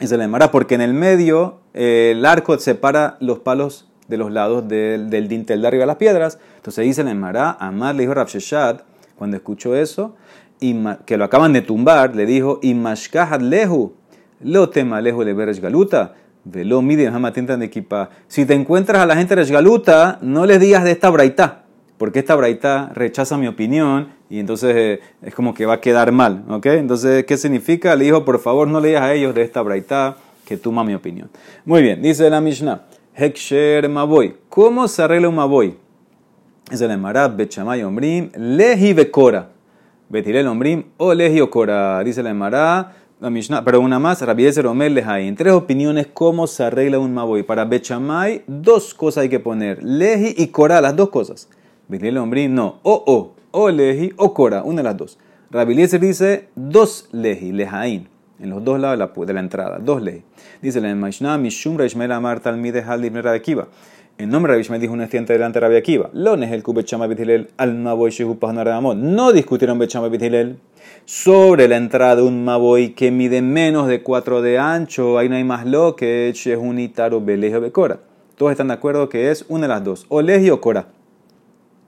Y 0.00 0.06
se 0.06 0.16
le 0.16 0.22
llamará 0.22 0.52
porque 0.52 0.76
en 0.76 0.82
el 0.82 0.94
medio 0.94 1.58
eh, 1.74 2.12
el 2.16 2.24
arco 2.24 2.56
separa 2.58 3.16
los 3.18 3.40
palos 3.40 3.88
de 4.06 4.16
los 4.18 4.30
lados 4.30 4.68
del, 4.68 5.10
del 5.10 5.26
dintel 5.26 5.62
de 5.62 5.68
arriba 5.68 5.82
de 5.82 5.86
las 5.88 5.96
piedras. 5.96 6.38
Entonces 6.62 6.84
dice 6.84 7.02
la 7.02 7.10
Emara, 7.10 7.56
Amar 7.58 7.96
le 7.96 8.02
dijo 8.02 8.14
Rabsheshat, 8.14 8.82
cuando 9.16 9.36
escuchó 9.36 9.74
eso, 9.74 10.14
que 10.60 11.16
lo 11.16 11.24
acaban 11.24 11.52
de 11.52 11.62
tumbar, 11.62 12.14
le 12.14 12.24
dijo, 12.24 12.60
Imashkahat 12.62 13.42
lehu, 13.42 13.94
lo 14.42 14.68
tema 14.68 15.00
lehu 15.00 15.24
le 15.24 15.34
galuta, 15.54 16.14
velo 16.44 16.80
mide 16.80 17.10
de 17.10 17.64
equipa. 17.64 18.10
Si 18.28 18.46
te 18.46 18.54
encuentras 18.54 19.02
a 19.02 19.06
la 19.06 19.16
gente 19.16 19.34
de 19.34 19.44
galuta, 19.46 20.20
no 20.22 20.46
les 20.46 20.60
digas 20.60 20.84
de 20.84 20.92
esta 20.92 21.10
braita, 21.10 21.64
porque 21.98 22.20
esta 22.20 22.36
braita 22.36 22.92
rechaza 22.94 23.36
mi 23.36 23.48
opinión 23.48 24.10
y 24.30 24.38
entonces 24.38 24.72
eh, 24.76 25.00
es 25.20 25.34
como 25.34 25.54
que 25.54 25.66
va 25.66 25.74
a 25.74 25.80
quedar 25.80 26.12
mal, 26.12 26.44
¿ok? 26.48 26.66
Entonces, 26.66 27.24
¿qué 27.24 27.36
significa? 27.36 27.96
Le 27.96 28.04
dijo, 28.04 28.24
por 28.24 28.38
favor, 28.38 28.68
no 28.68 28.78
le 28.78 28.86
digas 28.86 29.02
a 29.02 29.14
ellos 29.14 29.34
de 29.34 29.42
esta 29.42 29.62
braita 29.62 30.16
que 30.44 30.56
tuma 30.56 30.84
mi 30.84 30.94
opinión. 30.94 31.28
Muy 31.64 31.82
bien, 31.82 32.00
dice 32.00 32.30
la 32.30 32.40
Mishnah. 32.40 32.82
Heksher 33.16 33.88
Maboy. 33.88 34.36
¿Cómo 34.48 34.86
se 34.86 35.02
arregla 35.02 35.28
un 35.28 35.34
Maboy? 35.34 35.81
Es 36.72 36.80
el 36.80 36.90
Emarat, 36.90 37.36
Bechamay 37.36 37.82
Ombrim, 37.82 38.30
Lehi 38.34 38.94
Bekora. 38.94 39.50
Betirel 40.08 40.46
Ombrim 40.46 40.84
o 40.96 41.12
Lehi 41.12 41.38
Okora. 41.42 42.02
Dice 42.02 42.22
la 42.22 42.30
Emara, 42.30 42.94
la 43.20 43.28
Mishnah, 43.28 43.62
pero 43.62 43.78
una 43.82 43.98
más, 43.98 44.22
Rabiezer 44.22 44.66
Omer 44.66 44.90
Lehai. 44.90 45.28
En 45.28 45.36
tres 45.36 45.52
opiniones, 45.52 46.06
¿cómo 46.14 46.46
se 46.46 46.64
arregla 46.64 46.98
un 46.98 47.12
Maboy? 47.12 47.42
Para 47.42 47.66
Bechamay, 47.66 48.44
dos 48.46 48.94
cosas 48.94 49.24
hay 49.24 49.28
que 49.28 49.38
poner: 49.38 49.82
Lehi 49.82 50.34
y 50.38 50.46
Kora, 50.46 50.80
las 50.80 50.96
dos 50.96 51.10
cosas. 51.10 51.50
Betirel 51.88 52.16
Ombrim, 52.16 52.54
no. 52.54 52.78
O 52.84 53.04
O, 53.06 53.34
o 53.50 53.70
Lehi 53.70 54.14
o 54.16 54.32
Kora, 54.32 54.62
una 54.62 54.78
de 54.78 54.84
las 54.84 54.96
dos. 54.96 55.18
Rabiezer 55.50 56.00
dice 56.00 56.48
dos 56.54 57.10
Lehi, 57.12 57.52
Lehain 57.52 58.08
en 58.42 58.50
los 58.50 58.64
dos 58.64 58.78
lados 58.80 59.10
de 59.26 59.32
la, 59.32 59.40
entrada, 59.40 59.78
dos 59.78 60.02
leyes. 60.02 60.24
Dice 60.60 60.80
la 60.80 60.92
Mishnah, 60.94 61.38
Mishum 61.38 61.76
Reishmel 61.76 62.10
Amar 62.10 62.40
Talmide 62.40 62.82
Rabbi 62.82 63.28
Akiva. 63.28 63.68
El 64.22 64.30
nombre 64.30 64.52
Rabbi 64.52 64.78
dijo 64.78 64.92
un 64.92 65.00
estudiante 65.00 65.32
delante 65.32 65.58
de 65.58 65.66
Rabbi 65.66 65.78
Akiva. 65.78 66.08
Lo 66.12 66.34
es 66.34 66.52
el 66.52 66.62
Kubechama 66.62 67.08
Bithilel 67.08 67.48
al 67.56 67.74
Maboy 67.74 68.12
No 68.94 69.32
discutieron 69.32 69.80
Bechama 69.80 70.06
Bithilel 70.06 70.60
sobre 71.04 71.66
la 71.66 71.76
entrada 71.76 72.14
de 72.14 72.22
un 72.22 72.44
Maboy 72.44 72.90
que 72.90 73.10
mide 73.10 73.42
menos 73.42 73.88
de 73.88 74.04
4 74.04 74.40
de 74.40 74.60
ancho. 74.60 75.18
Ahí 75.18 75.28
no 75.28 75.34
hay 75.34 75.42
más 75.42 75.66
lo 75.66 75.96
que 75.96 76.30
Shehunitaro 76.32 77.20
Belejo 77.20 77.60
Becora. 77.60 77.98
Todos 78.36 78.52
están 78.52 78.68
de 78.68 78.74
acuerdo 78.74 79.08
que 79.08 79.32
es 79.32 79.44
una 79.48 79.62
de 79.62 79.68
las 79.68 79.82
dos, 79.82 80.06
o 80.08 80.22
Leji 80.22 80.50
o 80.50 80.60
Cora. 80.60 80.86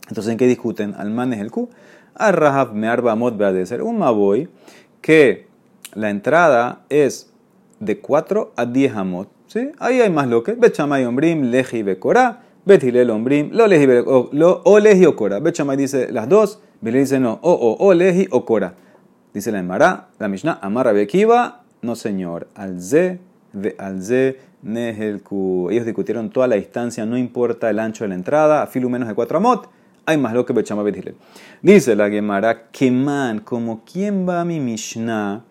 Entonces, 0.09 0.33
¿en 0.33 0.37
qué 0.37 0.49
discuten? 0.49 0.93
Alman 0.99 1.35
es 1.35 1.41
el 1.41 1.53
Q, 1.53 1.71
Arrahav 2.17 2.75
me 2.75 2.89
arba 2.89 3.15
mod 3.15 3.41
ser 3.65 3.81
un 3.81 3.99
maboy 3.99 4.49
que 5.01 5.47
la 5.93 6.11
entrada 6.11 6.81
es 6.89 7.33
de 7.79 8.01
4 8.01 8.55
a 8.57 8.67
10 8.67 8.97
amot. 8.97 9.29
Ahí 9.79 10.01
hay 10.01 10.11
más 10.11 10.29
lo 10.29 10.43
que. 10.43 10.53
Bechamay 10.53 11.05
ombrim, 11.05 11.51
leji 11.51 11.83
bekora. 11.83 12.43
Betilel 12.65 13.11
ombrim, 13.11 13.51
lo 13.53 13.67
leji 13.67 13.87
lo, 14.33 14.63
o 14.65 14.79
leji 14.79 15.07
o 15.07 15.15
cora. 15.15 15.41
Bechamay 15.41 15.77
dice 15.77 16.11
las 16.11 16.29
dos. 16.29 16.61
Bilel 16.81 17.03
dice 17.03 17.21
no, 17.21 17.39
o 17.43 17.53
o 17.53 17.77
o 17.87 17.95
leji 17.95 18.27
o 18.31 18.45
cora. 18.45 18.75
Dice 19.33 19.51
la 19.51 19.59
Emara, 19.59 20.09
la 20.19 20.29
Mishnah, 20.29 20.59
Amar 20.63 20.93
Bekiva, 20.95 21.63
no 21.83 21.97
señor. 21.97 22.49
Al 22.55 22.81
ze, 22.81 23.19
al 23.79 24.03
ze, 24.03 24.39
nehelku. 24.63 25.69
Ellos 25.71 25.85
discutieron 25.85 26.31
toda 26.31 26.47
la 26.47 26.57
distancia, 26.57 27.05
no 27.05 27.19
importa 27.19 27.69
el 27.69 27.79
ancho 27.81 28.05
de 28.05 28.09
la 28.09 28.15
entrada, 28.15 28.63
a 28.63 28.67
filo 28.67 28.89
menos 28.89 29.09
de 29.09 29.15
4 29.15 29.39
amot. 29.39 29.69
Hay 30.07 30.19
más 30.19 30.35
lo 30.35 30.45
que 30.45 30.53
Bechamay 30.53 30.85
Betilel. 30.85 31.17
Dice 31.63 31.97
la 31.97 32.09
Gemara, 32.11 32.69
man 32.93 33.41
como 33.41 33.83
quién 33.85 34.29
va 34.29 34.43
a 34.43 34.45
mi 34.45 34.61
Mishnah 34.61 35.43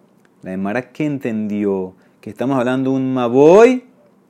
la 0.44 0.54
Emara 0.54 0.92
que 0.92 1.06
entendió 1.06 1.94
que 2.22 2.30
estamos 2.30 2.58
hablando 2.58 2.92
de 2.92 2.98
un 2.98 3.14
maboy 3.14 3.84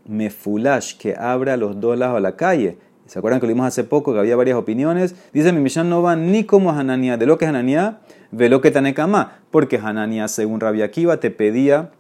mefulash 0.06 0.98
que 0.98 1.16
abra 1.16 1.58
los 1.58 1.80
dos 1.80 1.98
lados 1.98 2.18
a 2.18 2.20
la 2.20 2.36
calle. 2.36 2.78
¿Se 3.06 3.20
acuerdan 3.20 3.40
que 3.40 3.48
lo 3.48 3.54
vimos 3.54 3.68
hace 3.68 3.84
poco 3.84 4.14
que 4.14 4.20
había 4.20 4.36
varias 4.36 4.58
opiniones? 4.58 5.16
Dice 5.34 5.52
mi 5.52 5.60
Mishan 5.60 5.90
no 5.90 6.02
va 6.02 6.16
ni 6.16 6.46
como 6.46 6.72
Hananía, 6.72 7.18
de 7.18 7.26
lo 7.26 7.38
que 7.38 7.46
es 7.46 7.50
Hananía, 7.50 8.00
ve 8.32 8.50
lo 8.50 8.62
que 8.62 8.72
Tanekama, 8.72 9.40
porque 9.52 9.78
Hananía, 9.78 10.28
según 10.28 10.60
Rabia 10.60 10.86
Akiva, 10.86 11.18
te 11.18 11.30
pedía 11.30 11.92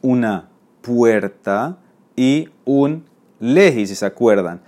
una 0.00 0.48
puerta 0.80 1.78
y 2.16 2.48
un 2.64 3.04
leji, 3.40 3.86
si 3.86 3.94
se 3.94 4.06
acuerdan. 4.06 4.60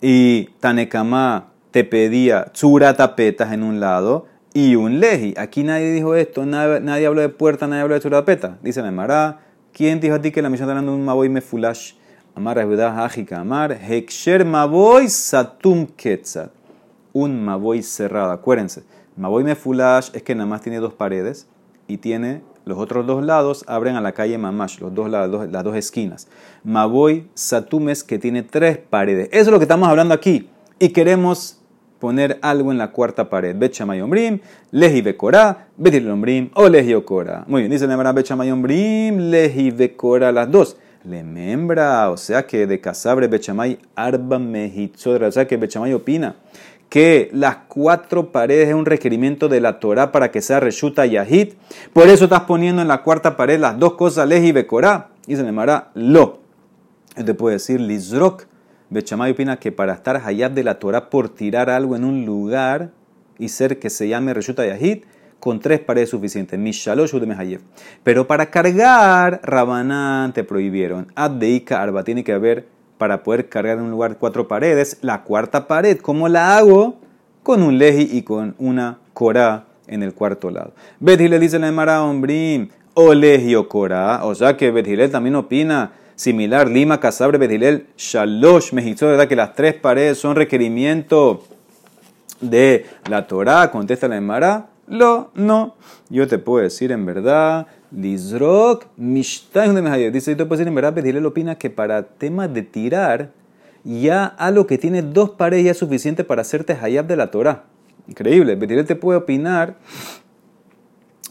Y 0.00 0.46
Tanekama 0.60 1.52
te 1.70 1.84
pedía 1.84 2.46
tzuratapetas 2.52 3.52
en 3.52 3.62
un 3.62 3.80
lado 3.80 4.26
y 4.52 4.74
un 4.74 5.00
leji. 5.00 5.34
Aquí 5.36 5.62
nadie 5.62 5.92
dijo 5.92 6.14
esto, 6.14 6.44
nadie, 6.44 7.06
habló 7.06 7.20
de 7.20 7.28
puerta, 7.28 7.66
nadie 7.66 7.82
habló 7.82 7.94
de 7.94 8.00
churapeta. 8.00 8.58
Dice 8.62 8.82
la 8.82 8.88
Emara, 8.88 9.40
¿quién 9.78 10.00
dijo 10.00 10.16
a 10.16 10.20
ti 10.20 10.32
que 10.32 10.42
la 10.42 10.50
misión 10.50 10.68
está 10.68 10.72
hablando 10.72 10.90
de 10.90 10.98
un 10.98 11.04
maboy 11.04 11.28
mefulash? 11.28 11.92
Amar 12.34 12.60
Judá 12.64 13.04
Hajika 13.04 13.38
Amar, 13.38 13.70
Heksher 13.72 14.44
Maboy 14.44 15.08
Satum 15.08 15.86
Ketzat. 15.86 16.50
Un 17.12 17.44
maboy 17.44 17.84
cerrado, 17.84 18.32
acuérdense. 18.32 18.82
Maboy 19.16 19.44
mefulash 19.44 20.10
es 20.14 20.24
que 20.24 20.34
nada 20.34 20.46
más 20.46 20.62
tiene 20.62 20.78
dos 20.78 20.94
paredes 20.94 21.46
y 21.86 21.98
tiene 21.98 22.42
los 22.64 22.76
otros 22.76 23.06
dos 23.06 23.24
lados 23.24 23.64
abren 23.68 23.94
a 23.94 24.00
la 24.00 24.12
calle 24.12 24.36
Mamash, 24.36 24.80
los 24.80 24.92
dos 24.92 25.08
lados, 25.08 25.48
las 25.48 25.62
dos 25.62 25.76
esquinas. 25.76 26.26
Maboy 26.64 27.30
Satum 27.34 27.88
es 27.88 28.02
que 28.02 28.18
tiene 28.18 28.42
tres 28.42 28.78
paredes. 28.78 29.28
Eso 29.30 29.42
es 29.42 29.52
lo 29.52 29.58
que 29.58 29.64
estamos 29.64 29.88
hablando 29.88 30.12
aquí. 30.12 30.50
Y 30.80 30.88
queremos 30.88 31.60
poner 31.98 32.38
algo 32.42 32.72
en 32.72 32.78
la 32.78 32.90
cuarta 32.90 33.28
pared. 33.28 33.56
Bet 33.56 33.72
Shamayombrim, 33.74 34.40
Lehi 34.70 35.02
Bekora, 35.02 35.68
Betilombrim 35.76 36.50
o 36.54 36.68
Lehi 36.68 36.94
Okora. 36.94 37.44
Muy 37.46 37.62
bien, 37.62 37.70
dice 37.70 37.86
la 37.86 37.94
Emara 37.94 38.12
Bet 38.12 38.26
Shamayombrim, 38.26 39.30
Lehi 39.30 39.70
Bekora, 39.70 40.32
las 40.32 40.50
dos. 40.50 40.76
Le 41.04 41.22
membra, 41.22 42.10
o 42.10 42.16
sea 42.16 42.46
que 42.46 42.66
de 42.66 42.80
Casabre 42.80 43.28
Bechamay 43.28 43.78
Arba 43.94 44.38
Mehitzodra, 44.38 45.28
o 45.28 45.32
sea 45.32 45.46
que 45.46 45.56
Bechamay 45.56 45.94
opina 45.94 46.36
que 46.88 47.28
las 47.32 47.56
cuatro 47.68 48.32
paredes 48.32 48.68
es 48.68 48.74
un 48.74 48.86
requerimiento 48.86 49.48
de 49.48 49.60
la 49.60 49.78
Torah 49.78 50.10
para 50.10 50.30
que 50.30 50.40
sea 50.40 50.60
Reshuta 50.60 51.06
Yahid. 51.06 51.52
Por 51.92 52.08
eso 52.08 52.24
estás 52.24 52.42
poniendo 52.42 52.82
en 52.82 52.88
la 52.88 53.02
cuarta 53.02 53.36
pared 53.36 53.60
las 53.60 53.78
dos 53.78 53.94
cosas, 53.94 54.26
Lehi 54.26 54.52
Bekora. 54.52 55.10
Dice 55.26 55.42
la 55.42 55.50
Emara, 55.50 55.90
Lo. 55.94 56.40
Yo 57.16 57.24
te 57.24 57.50
decir 57.50 57.80
Lizrok 57.80 58.44
Bechamay 58.90 59.32
opina 59.32 59.58
que 59.58 59.72
para 59.72 59.92
estar 59.92 60.16
hayab 60.24 60.52
de 60.52 60.64
la 60.64 60.78
Torah 60.78 61.10
por 61.10 61.28
tirar 61.28 61.68
algo 61.70 61.96
en 61.96 62.04
un 62.04 62.24
lugar 62.24 62.90
y 63.38 63.48
ser 63.48 63.78
que 63.78 63.90
se 63.90 64.08
llame 64.08 64.34
Reshuta 64.34 64.66
Yahid, 64.66 65.04
con 65.40 65.60
tres 65.60 65.80
paredes 65.80 66.10
suficientes. 66.10 66.58
Mishalosh 66.58 67.12
de 67.12 67.60
Pero 68.02 68.26
para 68.26 68.50
cargar, 68.50 69.40
Rabanán 69.42 70.32
te 70.32 70.44
prohibieron. 70.44 71.12
Addeika 71.14 71.82
Arba 71.82 72.04
tiene 72.04 72.24
que 72.24 72.32
haber 72.32 72.66
para 72.98 73.22
poder 73.22 73.48
cargar 73.48 73.78
en 73.78 73.84
un 73.84 73.90
lugar 73.90 74.18
cuatro 74.18 74.48
paredes. 74.48 74.98
La 75.02 75.22
cuarta 75.22 75.68
pared, 75.68 75.98
¿cómo 75.98 76.28
la 76.28 76.56
hago? 76.56 76.98
Con 77.42 77.62
un 77.62 77.78
leji 77.78 78.08
y 78.10 78.22
con 78.22 78.54
una 78.58 78.98
corá 79.14 79.66
en 79.86 80.02
el 80.02 80.12
cuarto 80.12 80.50
lado. 80.50 80.72
Bethile 81.00 81.38
dice 81.38 81.58
la 81.58 81.68
Emara 81.68 82.02
Ombrim, 82.02 82.68
o 82.94 83.14
leji 83.14 83.54
o 83.54 83.68
corá. 83.68 84.24
O 84.24 84.34
sea 84.34 84.56
que 84.56 84.70
Bethile 84.70 85.08
también 85.08 85.36
opina 85.36 85.92
similar. 86.18 86.68
Lima, 86.68 87.00
Casabre, 87.00 87.38
Bedilel, 87.38 87.86
Shalosh, 87.96 88.72
Mejizó, 88.72 89.06
¿verdad? 89.06 89.28
Que 89.28 89.36
las 89.36 89.54
tres 89.54 89.74
paredes 89.74 90.18
son 90.18 90.36
requerimiento 90.36 91.44
de 92.40 92.86
la 93.08 93.26
Torah. 93.26 93.70
Contesta 93.70 94.08
la 94.08 94.16
Emara. 94.16 94.66
Lo, 94.88 95.30
no. 95.34 95.76
Yo 96.10 96.26
te 96.26 96.38
puedo 96.38 96.62
decir 96.62 96.92
en 96.92 97.06
verdad. 97.06 97.66
Lizrok, 97.90 98.86
Mishtay, 98.96 100.10
Dice, 100.10 100.32
yo 100.32 100.36
te 100.36 100.44
puedo 100.44 100.58
decir 100.58 100.68
en 100.68 100.74
verdad, 100.74 100.92
Bedilel 100.92 101.24
opina 101.24 101.54
que 101.54 101.70
para 101.70 102.02
temas 102.02 102.52
de 102.52 102.62
tirar, 102.62 103.30
ya 103.84 104.26
algo 104.26 104.66
que 104.66 104.76
tiene 104.76 105.02
dos 105.02 105.30
paredes 105.30 105.64
ya 105.64 105.70
es 105.70 105.78
suficiente 105.78 106.24
para 106.24 106.42
hacerte 106.42 106.76
hayab 106.78 107.06
de 107.06 107.16
la 107.16 107.30
Torah. 107.30 107.64
Increíble. 108.08 108.56
Bedilel 108.56 108.86
te 108.86 108.96
puede 108.96 109.18
opinar 109.18 109.76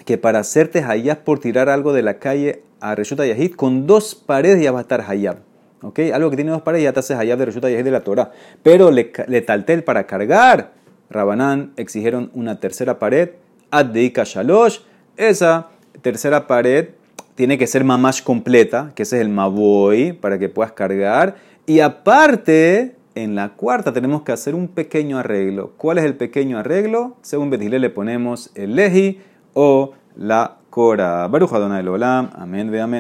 que 0.08 0.18
para 0.18 0.40
hacerte 0.40 0.82
hayab 0.82 1.26
por 1.26 1.40
tirar 1.40 1.68
algo 1.68 1.92
de 1.92 2.02
la 2.02 2.18
calle 2.18 2.64
a 2.80 2.96
Reshuta 2.96 3.26
Yahid, 3.26 3.56
con 3.56 3.88
dos 3.88 4.16
paredes 4.16 4.64
ya 4.64 4.72
va 4.72 4.80
a 4.80 4.82
estar 4.84 5.04
Hayab. 5.06 5.40
¿Ok? 5.82 6.00
Algo 6.14 6.30
que 6.30 6.38
tiene 6.38 6.52
dos 6.52 6.62
paredes 6.62 6.86
ya 6.86 6.94
te 6.94 7.02
hace 7.02 7.14
Hayab 7.14 7.38
de 7.38 7.46
Reshuta 7.48 7.68
de 7.68 7.92
la 7.92 8.00
Torah. 8.06 8.32
Pero 8.64 8.90
le, 8.90 9.12
le 9.28 9.42
taltel 9.42 9.84
para 9.84 10.08
cargar. 10.08 10.72
Rabanán 11.10 11.74
exigieron 11.76 12.32
una 12.34 12.62
tercera 12.62 13.00
pared. 13.00 13.32
Addeika 13.70 14.24
Shalosh. 14.24 14.80
Esa 15.18 15.72
tercera 16.02 16.48
pared 16.48 16.92
tiene 17.36 17.58
que 17.58 17.68
ser 17.68 17.84
mamash 17.84 18.24
completa, 18.24 18.94
que 18.96 19.04
ese 19.04 19.18
es 19.18 19.22
el 19.22 19.30
maboy, 19.30 20.14
para 20.14 20.40
que 20.40 20.48
puedas 20.48 20.72
cargar. 20.72 21.36
Y 21.66 21.82
aparte, 21.82 22.96
en 23.14 23.36
la 23.36 23.50
cuarta 23.50 23.92
tenemos 23.92 24.22
que 24.22 24.32
hacer 24.32 24.56
un 24.56 24.70
pequeño 24.70 25.18
arreglo. 25.18 25.74
¿Cuál 25.76 25.98
es 25.98 26.06
el 26.06 26.16
pequeño 26.16 26.60
arreglo? 26.60 27.18
Según 27.24 27.50
Betilé 27.50 27.80
le 27.80 27.90
ponemos 27.90 28.52
el 28.56 28.78
leji 28.78 29.20
o 29.54 29.94
la 30.18 30.58
Cora. 30.70 31.28
Baruch 31.28 31.54
Adonai 31.54 31.88
Olam. 31.88 32.30
Amén 32.36 32.70
ve 32.72 32.82
amén. 32.82 32.96